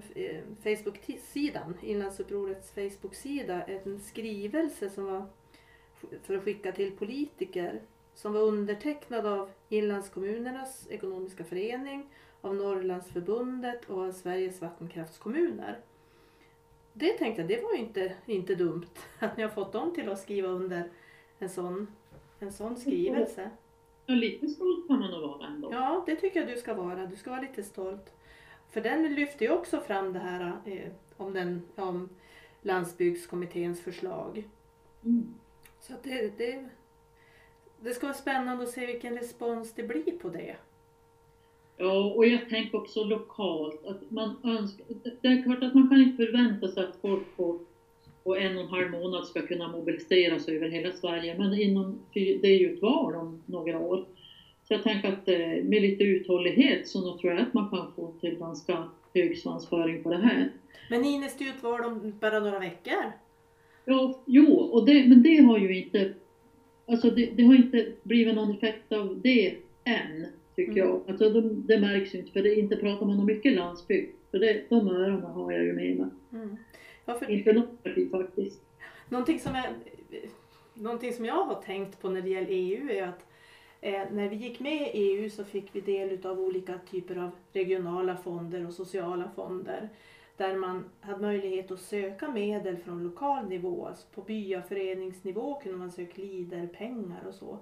Facebook-sidan, 0.62 1.74
Inlandsupprorets 1.82 2.70
Facebook-sida, 2.70 3.62
en 3.62 4.00
skrivelse 4.00 4.90
som 4.90 5.04
var 5.04 5.26
för 6.22 6.36
att 6.36 6.44
skicka 6.44 6.72
till 6.72 6.92
politiker 6.92 7.80
som 8.14 8.32
var 8.32 8.40
undertecknad 8.40 9.26
av 9.26 9.50
Inlandskommunernas 9.68 10.86
ekonomiska 10.90 11.44
förening, 11.44 12.06
av 12.40 12.54
Norrlandsförbundet 12.54 13.84
och 13.84 14.02
av 14.02 14.12
Sveriges 14.12 14.60
vattenkraftskommuner. 14.60 15.78
Det 16.92 17.12
tänkte 17.12 17.42
jag, 17.42 17.48
det 17.48 17.62
var 17.62 17.76
inte, 17.76 18.14
inte 18.26 18.54
dumt 18.54 18.86
att 19.18 19.36
ni 19.36 19.42
har 19.42 19.50
fått 19.50 19.72
dem 19.72 19.94
till 19.94 20.08
att 20.08 20.20
skriva 20.20 20.48
under 20.48 20.90
en 21.38 21.48
sån, 21.48 21.86
en 22.38 22.52
sån 22.52 22.76
skrivelse. 22.76 23.50
Ja, 24.06 24.14
lite 24.14 24.48
stolt 24.48 24.88
kan 24.88 25.00
man 25.00 25.10
nog 25.10 25.20
vara 25.20 25.46
ändå. 25.46 25.72
Ja, 25.72 26.02
det 26.06 26.16
tycker 26.16 26.40
jag 26.40 26.48
du 26.48 26.56
ska 26.56 26.74
vara. 26.74 27.06
Du 27.06 27.16
ska 27.16 27.30
vara 27.30 27.40
lite 27.40 27.62
stolt. 27.62 28.12
För 28.70 28.80
den 28.80 29.14
lyfter 29.14 29.46
ju 29.46 29.52
också 29.52 29.80
fram 29.80 30.12
det 30.12 30.18
här 30.18 30.60
eh, 30.64 30.90
om, 31.16 31.32
den, 31.32 31.62
om 31.74 32.08
landsbygdskommitténs 32.62 33.80
förslag. 33.80 34.48
Mm. 35.04 35.34
Så 35.80 35.92
det, 36.02 36.38
det, 36.38 36.68
det 37.80 37.94
ska 37.94 38.06
vara 38.06 38.16
spännande 38.16 38.64
att 38.64 38.70
se 38.70 38.86
vilken 38.86 39.18
respons 39.18 39.72
det 39.72 39.82
blir 39.82 40.18
på 40.18 40.28
det. 40.28 40.56
Ja, 41.80 42.12
och 42.16 42.26
jag 42.26 42.48
tänker 42.48 42.78
också 42.78 43.04
lokalt 43.04 43.86
att 43.86 44.10
man 44.10 44.36
önskar, 44.44 44.86
det 45.20 45.28
är 45.28 45.42
klart 45.42 45.62
att 45.62 45.74
man 45.74 45.88
kan 45.88 46.00
inte 46.00 46.26
förvänta 46.26 46.68
sig 46.68 46.84
att 46.84 46.96
folk 47.02 47.36
på, 47.36 47.58
på 48.24 48.36
en 48.36 48.58
och 48.58 48.64
en 48.64 48.68
halv 48.68 48.90
månad 48.90 49.26
ska 49.26 49.42
kunna 49.42 49.68
mobilisera 49.68 50.38
sig 50.38 50.56
över 50.56 50.68
hela 50.68 50.92
Sverige, 50.92 51.38
men 51.38 51.54
inom, 51.54 51.98
det 52.12 52.44
är 52.44 52.58
ju 52.58 52.74
ett 52.74 52.82
val 52.82 53.14
om 53.14 53.42
några 53.46 53.78
år. 53.78 54.04
Så 54.68 54.74
jag 54.74 54.82
tänker 54.82 55.08
att 55.08 55.28
eh, 55.28 55.64
med 55.64 55.82
lite 55.82 56.04
uthållighet 56.04 56.88
så 56.88 57.18
tror 57.18 57.32
jag 57.32 57.42
att 57.42 57.54
man 57.54 57.70
kan 57.70 57.92
få 57.96 58.12
till 58.20 58.38
ganska 58.38 58.88
hög 59.14 59.38
svansföring 59.38 60.02
på 60.02 60.10
det 60.10 60.16
här. 60.16 60.52
Men 60.90 61.04
Ines, 61.04 61.38
det 61.38 61.44
är 61.44 61.46
ju 61.46 61.52
ett 61.52 61.62
val 61.62 61.84
om 61.84 62.12
bara 62.20 62.40
några 62.40 62.58
veckor. 62.58 63.12
Ja, 63.84 64.22
jo, 64.26 64.54
och 64.54 64.86
det, 64.86 65.08
men 65.08 65.22
det 65.22 65.36
har 65.36 65.58
ju 65.58 65.78
inte 65.78 66.14
Alltså 66.90 67.10
det, 67.10 67.26
det, 67.36 67.42
har 67.42 67.54
inte 67.54 67.86
blivit 68.02 68.34
någon 68.34 68.50
effekt 68.50 68.92
av 68.92 69.20
det 69.20 69.56
än, 69.84 70.26
tycker 70.58 70.82
mm. 70.82 70.88
jag. 70.88 71.02
Alltså 71.08 71.30
det, 71.30 71.40
det 71.74 71.80
märks 71.80 72.14
ju 72.14 72.18
inte, 72.18 72.32
för 72.32 72.42
det 72.42 72.54
inte 72.54 72.76
pratar 72.76 73.06
man 73.06 73.18
om 73.18 73.26
mycket 73.26 73.52
landsbygd. 73.52 74.12
För 74.30 74.38
det, 74.38 74.64
de 74.68 74.88
öronen 74.88 75.22
har 75.22 75.52
jag 75.52 75.64
ju 75.64 75.72
med 75.72 75.96
mig. 75.96 76.08
Mm. 76.32 76.56
Ja, 77.04 77.18
för... 77.18 77.30
Inte 77.30 77.52
något 77.52 77.82
parti 77.82 78.10
faktiskt. 78.10 78.62
Någonting 79.08 79.38
som, 79.38 79.54
är, 79.54 79.70
någonting 80.74 81.12
som 81.12 81.24
jag 81.24 81.44
har 81.44 81.62
tänkt 81.62 82.00
på 82.00 82.08
när 82.08 82.22
det 82.22 82.28
gäller 82.28 82.48
EU 82.50 82.90
är 82.90 83.02
att 83.02 83.26
eh, 83.80 84.02
när 84.12 84.28
vi 84.28 84.36
gick 84.36 84.60
med 84.60 84.82
i 84.82 84.90
EU 84.92 85.30
så 85.30 85.44
fick 85.44 85.68
vi 85.72 85.80
del 85.80 86.26
av 86.26 86.40
olika 86.40 86.78
typer 86.90 87.16
av 87.16 87.30
regionala 87.52 88.16
fonder 88.16 88.66
och 88.66 88.74
sociala 88.74 89.30
fonder 89.34 89.88
där 90.36 90.56
man 90.56 90.84
hade 91.00 91.20
möjlighet 91.20 91.70
att 91.70 91.80
söka 91.80 92.30
medel 92.30 92.76
från 92.76 93.04
lokal 93.04 93.48
nivå. 93.48 93.86
Alltså 93.86 94.06
på 94.14 94.22
byaföreningsnivå 94.22 95.60
kunde 95.60 95.78
man 95.78 95.92
söka 95.92 96.22
liderpengar 96.22 97.26
och 97.28 97.34
så. 97.34 97.58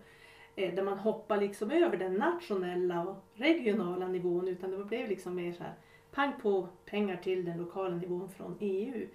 Eh, 0.56 0.74
där 0.74 0.82
man 0.82 0.98
hoppade 0.98 1.40
liksom 1.40 1.70
över 1.70 1.96
den 1.96 2.14
nationella 2.14 3.02
och 3.02 3.24
regionala 3.34 4.08
nivån 4.08 4.48
utan 4.48 4.70
det 4.70 4.84
blev 4.84 5.08
liksom 5.08 5.34
mer 5.34 5.52
så 5.52 5.62
här 5.62 5.74
pang 6.12 6.32
på 6.42 6.68
pengar 6.84 7.16
till 7.16 7.44
den 7.44 7.58
lokala 7.58 7.96
nivån 7.96 8.28
från 8.28 8.56
EU. 8.60 9.06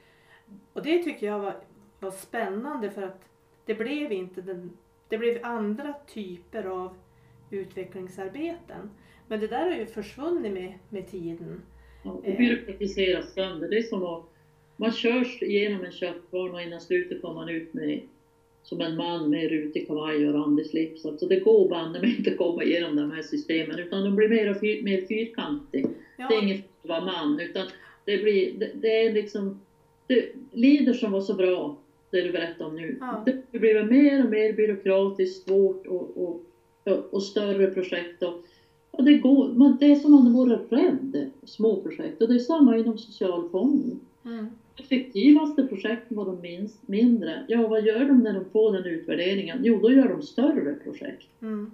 Och 0.74 0.84
det 0.84 1.04
tycker 1.04 1.28
jag 1.28 1.40
var, 1.40 1.56
var 2.00 2.12
spännande 2.12 2.92
för 2.92 3.02
att 3.02 3.30
det 3.66 3.76
blev 3.76 4.12
inte 4.12 4.42
den, 4.42 4.78
det 5.08 5.18
blev 5.18 5.46
andra 5.46 5.94
typer 6.08 6.64
av 6.64 6.96
utvecklingsarbeten. 7.50 8.90
Men 9.28 9.40
det 9.40 9.48
där 9.48 9.70
har 9.70 9.78
ju 9.78 9.86
försvunnit 9.86 10.54
med, 10.54 10.74
med 10.90 11.08
tiden. 11.08 11.62
Och 12.04 12.22
byråkratiseras 12.22 13.34
sönder. 13.34 13.70
Det 13.70 13.78
är 13.78 13.84
som 13.84 14.04
att 14.04 14.24
man 14.78 14.92
körs 14.92 15.42
igenom 15.42 15.86
en 15.86 15.92
köttbana 15.92 16.54
och 16.54 16.62
innan 16.62 16.82
slutet 16.82 17.22
får 17.22 17.34
man 17.34 17.50
ut 17.50 17.74
med 17.74 18.02
som 18.64 18.82
en 18.82 18.96
man 18.96 19.30
med 19.30 19.50
rutig 19.50 19.88
kavaj 19.88 20.28
och 20.28 20.34
randig 20.34 20.66
slips. 20.66 21.06
Alltså 21.06 21.26
det 21.26 21.36
går 21.36 21.70
banne 21.70 22.00
mig 22.00 22.16
inte 22.18 22.30
att 22.30 22.38
komma 22.38 22.64
igenom 22.64 22.96
de 22.96 23.12
här 23.12 23.22
systemen 23.22 23.80
utan 23.80 24.04
de 24.04 24.16
blir 24.16 24.28
mer 24.28 24.50
och 24.50 24.60
fyr, 24.60 24.84
mer 24.84 25.02
fyrkantiga. 25.08 25.90
Ja. 26.18 26.28
Det 26.28 26.36
är 26.36 26.42
inget 26.42 26.66
att 26.84 26.90
vara 26.90 27.06
man 27.06 27.40
utan 27.40 27.68
det 28.06 28.18
blir, 28.18 28.52
det, 28.60 28.70
det 28.74 29.06
är 29.06 29.14
liksom, 29.14 29.58
det, 30.08 30.26
Leader 30.52 30.94
som 30.94 31.12
var 31.12 31.22
så 31.22 31.34
bra, 31.34 31.76
det 32.10 32.22
du 32.22 32.32
berättade 32.32 32.70
om 32.70 32.76
nu, 32.76 32.98
Ja. 33.00 33.26
det 33.52 33.60
blir 33.60 33.84
mer 33.84 34.24
och 34.24 34.30
mer 34.30 34.54
byråkratiskt, 34.54 35.44
svårt 35.44 35.88
och, 35.88 36.18
och, 36.18 36.42
och, 36.84 37.14
och 37.14 37.24
större 37.24 37.68
projekt. 37.68 38.24
Och, 38.24 38.44
och 38.92 39.04
det, 39.04 39.14
går, 39.14 39.48
man, 39.48 39.78
det 39.80 39.86
är 39.86 39.96
som 39.96 40.14
om 40.14 40.24
man 40.24 40.34
vore 40.34 40.60
rädd 40.70 41.28
små 41.44 41.76
projekt 41.76 42.22
och 42.22 42.28
det 42.28 42.36
är 42.36 42.40
samma 42.40 42.78
inom 42.78 42.98
socialfonden. 42.98 44.00
Mm. 44.26 44.52
Effektivaste 44.82 45.68
projekten 45.68 46.18
var 46.18 46.26
de 46.26 46.42
minst, 46.42 46.88
mindre. 46.88 47.46
Ja, 47.48 47.68
vad 47.68 47.86
gör 47.86 48.00
de 48.00 48.20
när 48.20 48.34
de 48.34 48.46
får 48.46 48.74
den 48.74 48.86
utvärderingen? 48.86 49.60
Jo, 49.64 49.80
då 49.80 49.92
gör 49.92 50.10
de 50.10 50.22
större 50.22 50.74
projekt. 50.74 51.28
Mm. 51.42 51.72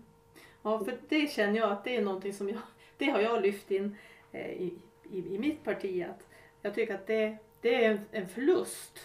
Ja, 0.63 0.84
för 0.86 0.93
det 1.10 1.32
känner 1.32 1.58
jag 1.58 1.72
att 1.72 1.84
det 1.84 1.96
är 1.96 2.02
någonting 2.02 2.34
som 2.34 2.50
jag, 2.50 2.60
det 2.98 3.06
har 3.06 3.20
jag 3.20 3.41
lyft 3.41 3.72
in 3.72 3.96
eh, 4.32 4.52
i, 4.52 4.74
i, 5.12 5.36
i 5.36 5.39
mitt 5.39 5.63
parti. 5.63 6.06
Att 6.10 6.28
jag 6.62 6.76
tycker 6.76 6.96
att 6.96 7.08
det, 7.08 7.38
det 7.62 7.84
är 7.84 7.91
en, 7.91 8.00
en 8.12 8.28
förlust. 8.28 9.00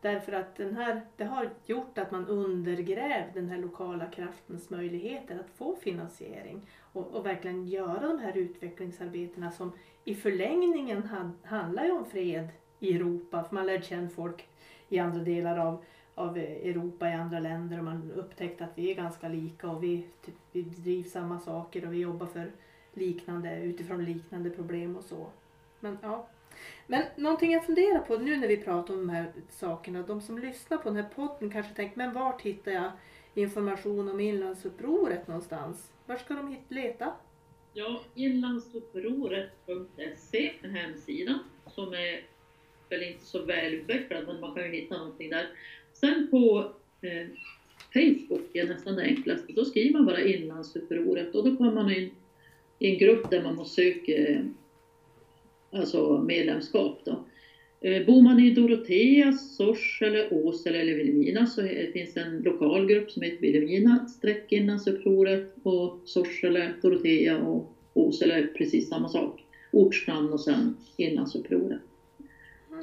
Därför 0.00 0.32
att 0.32 0.56
den 0.56 0.76
här, 0.76 1.00
det 1.16 1.24
har 1.24 1.50
gjort 1.66 1.98
att 1.98 2.10
man 2.10 2.26
undergrävt 2.26 3.34
den 3.34 3.48
här 3.48 3.58
lokala 3.58 4.06
kraftens 4.06 4.70
möjligheter 4.70 5.38
att 5.38 5.58
få 5.58 5.76
finansiering 5.76 6.66
och, 6.92 7.06
och 7.06 7.26
verkligen 7.26 7.66
göra 7.66 8.06
de 8.06 8.18
här 8.18 8.36
utvecklingsarbetena 8.36 9.50
som 9.50 9.72
i 10.04 10.14
förlängningen 10.14 11.02
hand, 11.02 11.32
handlar 11.42 11.84
ju 11.84 11.90
om 11.90 12.04
fred 12.04 12.48
i 12.80 12.96
Europa. 12.96 13.44
För 13.44 13.54
man 13.54 13.66
lärde 13.66 13.82
känna 13.82 14.08
folk 14.08 14.48
i 14.88 14.98
andra 14.98 15.24
delar 15.24 15.58
av, 15.58 15.84
av 16.14 16.38
Europa, 16.38 17.08
i 17.08 17.12
andra 17.12 17.40
länder 17.40 17.78
och 17.78 17.84
man 17.84 18.10
upptäckte 18.10 18.64
att 18.64 18.72
vi 18.74 18.90
är 18.90 18.94
ganska 18.94 19.28
lika 19.28 19.70
och 19.70 19.82
vi, 19.82 20.06
typ, 20.24 20.34
vi 20.52 20.62
driver 20.62 21.08
samma 21.08 21.38
saker 21.38 21.86
och 21.86 21.92
vi 21.92 21.98
jobbar 21.98 22.26
för 22.26 22.52
liknande, 22.94 23.60
utifrån 23.60 24.04
liknande 24.04 24.50
problem 24.50 24.96
och 24.96 25.04
så. 25.04 25.26
Men 25.80 25.98
ja. 26.02 26.28
Men 26.86 27.02
någonting 27.16 27.52
jag 27.52 27.66
funderar 27.66 27.98
på 27.98 28.16
nu 28.16 28.36
när 28.36 28.48
vi 28.48 28.56
pratar 28.56 28.94
om 28.94 29.00
de 29.00 29.12
här 29.12 29.32
sakerna, 29.48 30.02
de 30.02 30.20
som 30.20 30.38
lyssnar 30.38 30.78
på 30.78 30.88
den 30.88 30.96
här 30.96 31.08
podden 31.14 31.50
kanske 31.50 31.74
tänker, 31.74 31.98
men 31.98 32.12
vart 32.12 32.42
hittar 32.42 32.72
jag 32.72 32.90
information 33.34 34.08
om 34.08 34.20
inlandsupproret 34.20 35.28
någonstans? 35.28 35.92
Var 36.06 36.16
ska 36.16 36.34
de 36.34 36.48
hit 36.48 36.64
leta? 36.68 37.12
Ja, 37.72 38.00
inlandsupproret.se, 38.14 40.52
en 40.62 40.70
hemsidan 40.70 41.38
som 41.66 41.92
är 41.92 42.24
väl 42.90 43.02
inte 43.02 43.24
så 43.24 43.44
välutvecklad, 43.44 44.26
men 44.26 44.40
man 44.40 44.54
kan 44.54 44.64
ju 44.64 44.80
hitta 44.80 44.98
någonting 44.98 45.30
där. 45.30 45.46
Sen 45.92 46.28
på 46.30 46.72
eh, 47.02 47.26
Facebook 47.92 48.54
är 48.54 48.66
nästan 48.66 48.96
det 48.96 49.02
enklaste. 49.02 49.52
Då 49.52 49.64
skriver 49.64 49.92
man 49.92 50.06
bara 50.06 50.24
Inlandsupproret 50.24 51.34
och 51.34 51.44
då 51.44 51.56
kommer 51.56 51.72
man 51.72 51.92
in 51.92 52.10
i 52.78 52.92
en 52.92 52.98
grupp 52.98 53.30
där 53.30 53.42
man 53.42 53.54
måste 53.54 53.74
söka 53.74 54.16
eh, 54.16 54.40
alltså 55.70 56.18
medlemskap. 56.18 57.00
Då. 57.04 57.24
Eh, 57.80 58.06
bor 58.06 58.22
man 58.22 58.40
i 58.40 58.50
Dorotea, 58.50 59.32
Sorsele, 59.32 60.28
Åsele 60.30 60.80
eller 60.80 60.94
Vilhelmina 60.94 61.46
så 61.46 61.62
finns 61.92 62.14
det 62.14 62.20
en 62.20 62.42
lokal 62.42 62.86
grupp 62.86 63.10
som 63.10 63.22
heter 63.22 63.40
Vilhelmina 63.40 64.08
streck 64.08 64.52
Inlandsupproret 64.52 65.54
och 65.62 66.00
Sorsele, 66.04 66.72
Dorotea 66.82 67.38
och 67.38 67.72
Åsele 67.94 68.34
är 68.34 68.46
precis 68.46 68.88
samma 68.88 69.08
sak. 69.08 69.44
Ortsnamn 69.72 70.32
och 70.32 70.40
sen 70.40 70.76
Inlandsupproret. 70.96 71.80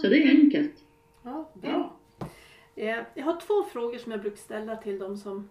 Så 0.02 0.08
det 0.08 0.24
är 0.24 0.30
enkelt. 0.30 0.84
Ja, 1.24 1.50
bra. 1.54 1.96
Eh, 2.76 2.98
Jag 3.16 3.24
har 3.26 3.40
två 3.40 3.64
frågor 3.64 3.98
som 3.98 4.12
jag 4.12 4.22
brukar 4.22 4.38
ställa 4.38 4.76
till 4.76 5.00
de 5.00 5.18
som 5.18 5.50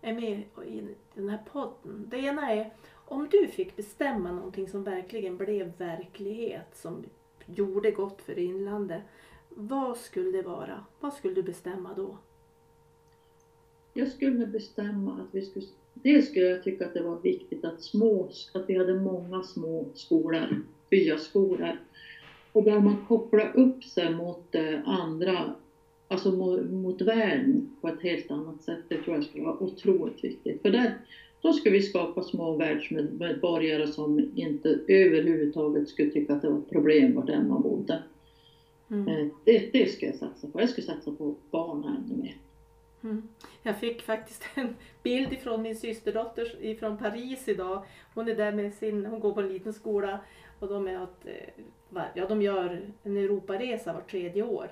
är 0.00 0.14
med 0.14 0.42
i 0.66 0.82
den 1.14 1.28
här 1.28 1.38
podden. 1.52 2.06
Det 2.08 2.18
ena 2.18 2.52
är 2.52 2.72
om 2.92 3.28
du 3.30 3.46
fick 3.48 3.76
bestämma 3.76 4.32
någonting 4.32 4.68
som 4.68 4.84
verkligen 4.84 5.36
blev 5.36 5.72
verklighet, 5.78 6.66
som 6.76 7.04
gjorde 7.46 7.90
gott 7.90 8.22
för 8.22 8.38
inlandet. 8.38 9.02
Vad 9.48 9.96
skulle 9.96 10.30
det 10.30 10.42
vara? 10.42 10.84
Vad 11.00 11.12
skulle 11.14 11.34
du 11.34 11.42
bestämma 11.42 11.94
då? 11.94 12.18
Jag 13.92 14.08
skulle 14.08 14.46
bestämma 14.46 15.12
att 15.12 15.34
vi 15.34 15.42
skulle, 15.42 15.66
dels 15.94 16.28
skulle 16.30 16.46
jag 16.46 16.62
tycka 16.62 16.86
att 16.86 16.94
det 16.94 17.02
var 17.02 17.20
viktigt 17.20 17.64
att 17.64 17.82
små, 17.82 18.30
att 18.54 18.68
vi 18.68 18.78
hade 18.78 18.94
många 18.94 19.42
små 19.42 19.86
skolor, 19.94 20.62
byskolor. 20.90 21.78
Och 22.52 22.64
där 22.64 22.80
man 22.80 23.04
kopplar 23.08 23.56
upp 23.56 23.84
sig 23.84 24.14
mot 24.14 24.54
eh, 24.54 24.88
andra, 24.88 25.54
alltså 26.08 26.32
mot, 26.32 26.70
mot 26.70 27.02
världen 27.02 27.76
på 27.80 27.88
ett 27.88 28.02
helt 28.02 28.30
annat 28.30 28.62
sätt. 28.62 28.80
Det 28.88 29.02
tror 29.02 29.16
jag 29.16 29.24
skulle 29.24 29.44
vara 29.44 29.62
otroligt 29.62 30.24
viktigt. 30.24 30.62
För 30.62 30.70
där, 30.70 30.98
då 31.40 31.52
skulle 31.52 31.76
vi 31.76 31.82
skapa 31.82 32.22
små 32.22 32.56
världsmedborgare 32.56 33.86
som 33.86 34.30
inte 34.34 34.78
överhuvudtaget 34.88 35.88
skulle 35.88 36.10
tycka 36.10 36.32
att 36.32 36.42
det 36.42 36.50
var 36.50 36.58
ett 36.58 36.70
problem 36.70 37.14
vart 37.14 37.28
än 37.28 37.48
man 37.48 37.62
bodde. 37.62 38.02
Mm. 38.90 39.08
Eh, 39.08 39.26
Det, 39.44 39.70
det 39.72 39.86
ska 39.86 40.06
jag 40.06 40.14
satsa 40.14 40.46
på. 40.46 40.60
Jag 40.60 40.68
skulle 40.68 40.86
satsa 40.86 41.10
på 41.10 41.34
barnen 41.50 41.96
ännu 41.96 42.22
mer. 42.22 42.36
Mm. 43.02 43.28
Jag 43.62 43.80
fick 43.80 44.02
faktiskt 44.02 44.44
en 44.54 44.74
bild 45.02 45.32
ifrån 45.32 45.62
min 45.62 45.76
systerdotter 45.76 46.64
ifrån 46.64 46.98
Paris 46.98 47.48
idag. 47.48 47.84
Hon 48.14 48.28
är 48.28 48.34
där 48.34 48.52
med 48.52 48.74
sin, 48.74 49.06
hon 49.06 49.20
går 49.20 49.32
på 49.32 49.40
en 49.40 49.48
liten 49.48 49.72
skola 49.72 50.20
och 50.58 50.68
de 50.68 50.88
är 50.88 50.98
att, 50.98 51.26
eh, 51.26 51.64
ja, 52.14 52.26
de 52.28 52.42
gör 52.42 52.90
en 53.02 53.16
Europaresa 53.16 53.92
var 53.92 54.00
tredje 54.00 54.42
år. 54.42 54.70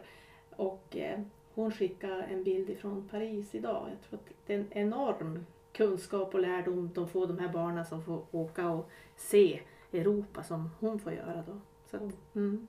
Och 0.57 0.96
eh, 0.96 1.20
hon 1.55 1.72
skickade 1.72 2.22
en 2.22 2.44
bild 2.44 2.70
ifrån 2.70 3.09
Paris 3.09 3.55
idag. 3.55 3.88
Jag 3.90 4.09
tror 4.09 4.20
att 4.20 4.33
det 4.46 4.55
är 4.55 4.59
en 4.59 4.72
enorm 4.72 5.46
kunskap 5.72 6.35
och 6.35 6.40
lärdom 6.40 6.90
de 6.94 7.09
får 7.09 7.27
de 7.27 7.38
här 7.38 7.49
barnen 7.49 7.85
som 7.85 8.05
får 8.05 8.27
åka 8.31 8.68
och 8.68 8.90
se 9.16 9.61
Europa 9.92 10.42
som 10.42 10.70
hon 10.81 10.99
får 10.99 11.12
göra 11.12 11.44
då. 11.46 11.61
Så 11.90 11.96
att, 11.96 12.35
mm. 12.35 12.66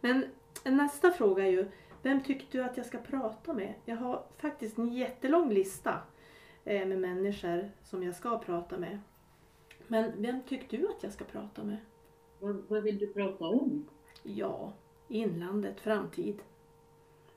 Men 0.00 0.24
nästa 0.64 1.10
fråga 1.10 1.46
är 1.46 1.50
ju, 1.50 1.66
vem 2.02 2.22
tycker 2.22 2.46
du 2.50 2.64
att 2.64 2.76
jag 2.76 2.86
ska 2.86 2.98
prata 2.98 3.52
med? 3.52 3.74
Jag 3.84 3.96
har 3.96 4.24
faktiskt 4.36 4.78
en 4.78 4.88
jättelång 4.94 5.50
lista 5.50 5.98
eh, 6.64 6.86
med 6.86 6.98
människor 6.98 7.70
som 7.82 8.02
jag 8.02 8.14
ska 8.14 8.38
prata 8.38 8.78
med. 8.78 9.00
Men 9.86 10.12
vem 10.16 10.42
tycker 10.42 10.78
du 10.78 10.88
att 10.88 11.02
jag 11.02 11.12
ska 11.12 11.24
prata 11.24 11.64
med? 11.64 11.76
Vad, 12.42 12.62
vad 12.68 12.82
vill 12.82 12.98
du 12.98 13.06
prata 13.06 13.44
om? 13.44 13.86
Ja, 14.22 14.72
inlandet, 15.08 15.80
framtid. 15.80 16.42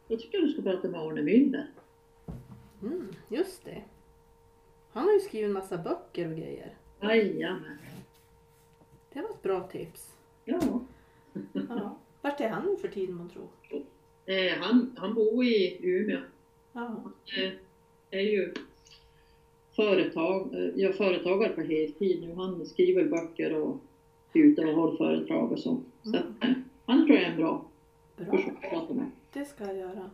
Jag 0.07 0.19
tycker 0.19 0.37
du 0.37 0.49
ska 0.49 0.61
prata 0.61 0.87
med 0.87 1.01
Arne 1.01 1.21
Müller. 1.21 1.65
Mm, 2.81 3.07
just 3.29 3.65
det. 3.65 3.83
Han 4.91 5.03
har 5.03 5.13
ju 5.13 5.19
skrivit 5.19 5.47
en 5.47 5.53
massa 5.53 5.77
böcker 5.77 6.31
och 6.31 6.37
grejer. 6.37 6.73
Jajamän. 7.01 7.77
Det 9.13 9.21
var 9.21 9.29
ett 9.29 9.41
bra 9.41 9.67
tips. 9.67 10.17
Ja. 10.45 10.79
Ja. 11.69 11.97
Vart 12.21 12.41
är 12.41 12.49
han 12.49 12.65
nu 12.65 12.77
för 12.77 12.87
tiden 12.87 13.15
man 13.15 13.29
tror? 13.29 13.47
Eh, 14.25 14.53
han, 14.59 14.95
han 14.97 15.13
bor 15.13 15.45
i 15.45 15.79
Umeå. 15.83 16.19
Ja. 16.73 17.01
Eh, 17.37 17.51
är 18.09 18.21
ju 18.21 18.53
företag, 19.75 20.53
eh, 20.53 20.71
ja, 20.75 20.93
företagare 20.93 21.53
på 21.53 21.61
heltid 21.61 22.21
nu. 22.21 22.33
Han 22.33 22.65
skriver 22.65 23.05
böcker 23.05 23.55
och 23.55 23.77
ute 24.39 24.65
och 24.65 24.73
håller 24.75 24.97
föredrag 24.97 25.51
och 25.51 25.59
så. 25.59 25.77
Så 26.03 26.15
eh, 26.15 26.51
han 26.85 27.05
tror 27.05 27.17
jag 27.17 27.27
är 27.27 27.31
en 27.31 27.37
bra 27.37 27.65
Bra, 28.17 28.25
person 28.25 28.57
att 28.63 28.69
prata 28.69 28.93
med. 28.93 29.05
det 29.33 29.45
ska 29.45 29.63
jag 29.65 29.77
göra. 29.77 30.09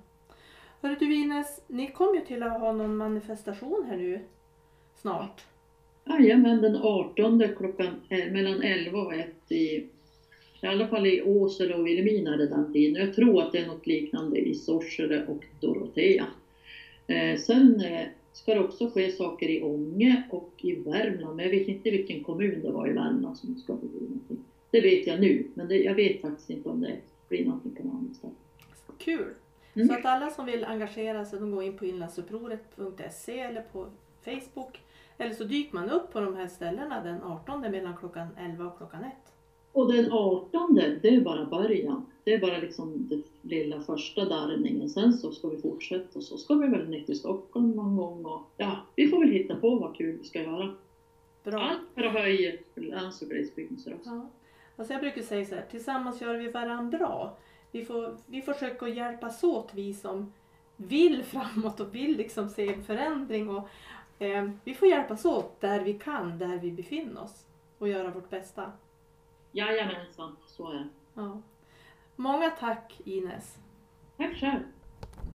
Hörru 0.82 0.96
du 1.00 1.16
Ines, 1.16 1.62
ni 1.68 1.88
kommer 1.92 2.14
ju 2.16 2.22
till 2.26 2.44
att 2.44 2.60
ha 2.60 2.72
någon 2.72 2.98
manifestation 2.98 3.86
här 3.90 3.98
nu 3.98 4.20
snart. 4.96 5.42
Jajamän, 6.06 6.62
den 6.62 6.76
18 6.76 7.44
klockan 7.58 7.88
eh, 8.10 8.32
mellan 8.32 8.62
11 8.62 9.00
och 9.00 9.14
1 9.14 9.28
i, 9.52 9.56
i 10.62 10.68
alla 10.68 10.88
fall 10.88 11.08
i 11.08 11.22
Åsele 11.22 11.76
och 11.76 11.88
Vilhelmina 11.88 12.38
den 12.38 12.74
tiden. 12.74 13.06
Jag 13.06 13.16
tror 13.16 13.42
att 13.42 13.52
det 13.52 13.58
är 13.58 13.68
något 13.68 13.88
liknande 13.88 14.40
i 14.40 14.56
Sorsele 14.56 15.26
och 15.28 15.44
Dorotea. 15.60 16.26
Eh, 17.08 17.38
sen 17.38 17.82
eh, 17.82 18.08
ska 18.34 18.54
det 18.54 18.60
också 18.60 18.90
ske 18.90 19.12
saker 19.12 19.50
i 19.50 19.64
Ånge 19.64 20.24
och 20.30 20.52
i 20.58 20.76
Värmland, 20.76 21.36
men 21.36 21.46
jag 21.46 21.52
vet 21.52 21.68
inte 21.68 21.92
vilken 21.92 22.24
kommun 22.24 22.62
det 22.62 22.72
var 22.72 22.88
i 22.88 22.94
Värmland 22.94 23.38
som 23.38 23.56
ska 23.56 23.74
bli 23.74 23.90
någonting. 23.90 24.38
Det 24.72 24.82
vet 24.82 25.08
jag 25.08 25.20
nu, 25.20 25.48
men 25.54 25.68
det, 25.68 25.78
jag 25.78 25.96
vet 25.96 26.22
faktiskt 26.22 26.50
inte 26.50 26.70
om 26.70 26.82
det 26.82 26.98
blir 27.30 27.46
någonting 27.46 27.72
på 27.72 27.84
något 27.84 27.94
annat 27.94 28.16
ställe. 28.16 28.34
Kul! 28.98 29.34
Mm. 29.74 29.88
Så 29.88 29.94
att 29.94 30.06
alla 30.06 30.30
som 30.30 30.46
vill 30.46 30.64
engagera 30.64 31.26
sig, 31.26 31.40
de 31.40 31.52
går 31.52 31.64
in 31.64 31.78
på 31.78 31.86
inlandsupproret.se 31.86 33.40
eller 33.40 33.62
på 33.62 33.88
Facebook. 34.26 34.82
Eller 35.18 35.34
så 35.34 35.44
dyker 35.44 35.76
man 35.76 35.90
upp 35.90 36.14
på 36.14 36.20
de 36.20 36.36
här 36.36 36.48
ställena 36.48 37.04
den 37.04 37.24
18 37.24 37.62
mellan 37.62 37.98
klockan 37.98 38.28
11 38.38 38.66
och 38.66 38.78
klockan 38.78 39.04
1. 39.04 39.12
Och 39.72 39.94
den 39.94 40.12
18, 40.12 40.76
det 41.02 41.16
är 41.16 41.22
bara 41.22 41.46
början. 41.46 42.06
Det 42.24 42.34
är 42.34 42.40
bara 42.40 42.58
liksom 42.58 43.08
den 43.10 43.24
lilla 43.42 43.82
första 43.82 44.26
darrningen. 44.26 44.90
Sen 44.90 45.14
så 45.14 45.32
ska 45.32 45.48
vi 45.48 45.58
fortsätta 45.58 46.20
och 46.20 46.24
så 46.24 46.38
ska 46.38 46.54
vi 46.54 46.68
väl 46.68 46.90
ner 46.90 47.04
till 47.04 47.20
Stockholm 47.20 47.72
någon 47.72 47.96
gång 47.96 48.26
och 48.26 48.42
ja, 48.58 48.86
vi 48.96 49.08
får 49.08 49.20
väl 49.20 49.30
hitta 49.30 49.56
på 49.56 49.76
vad 49.76 49.96
kul 49.96 50.18
vi 50.18 50.24
ska 50.24 50.42
göra. 50.42 50.76
Bra! 51.44 51.60
Allt 51.60 51.82
för 51.96 52.04
att 52.04 52.14
höja 52.14 52.52
lands 52.76 53.22
och 53.22 53.30
glesbygdens 53.30 53.88
röst. 53.88 54.06
Ja. 54.06 54.30
Alltså 54.76 54.94
jag 54.94 55.02
brukar 55.02 55.22
säga 55.22 55.46
så 55.46 55.56
här, 55.56 55.66
tillsammans 55.72 56.22
gör 56.22 56.36
vi 56.36 56.52
varandra 56.52 56.98
bra. 56.98 57.38
Vi 57.72 57.86
får, 57.86 58.18
vi 58.26 58.42
försöker 58.42 58.88
hjälpas 58.88 59.44
åt 59.44 59.74
vi 59.74 59.94
som 59.94 60.34
vill 60.78 61.24
framåt 61.24 61.80
och 61.80 61.96
vill 61.96 62.18
liksom 62.18 62.50
se 62.50 62.74
en 62.74 62.84
förändring. 62.84 63.50
Och, 63.50 63.70
eh, 64.20 64.50
vi 64.64 64.74
får 64.74 64.88
hjälpas 64.88 65.26
åt 65.26 65.62
där 65.62 65.80
vi 65.80 65.94
kan, 65.94 66.38
där 66.40 66.58
vi 66.58 66.72
befinner 66.72 67.24
oss 67.24 67.46
och 67.78 67.88
göra 67.88 68.12
vårt 68.12 68.30
bästa. 68.30 68.72
Jajamensan, 69.52 70.36
så 70.46 70.72
är 70.72 70.74
det. 70.74 70.88
Ja. 71.14 71.42
Många 72.22 72.50
tack 72.50 73.02
Ines. 73.06 73.58
Tack 74.18 74.36
själv. 74.36 74.64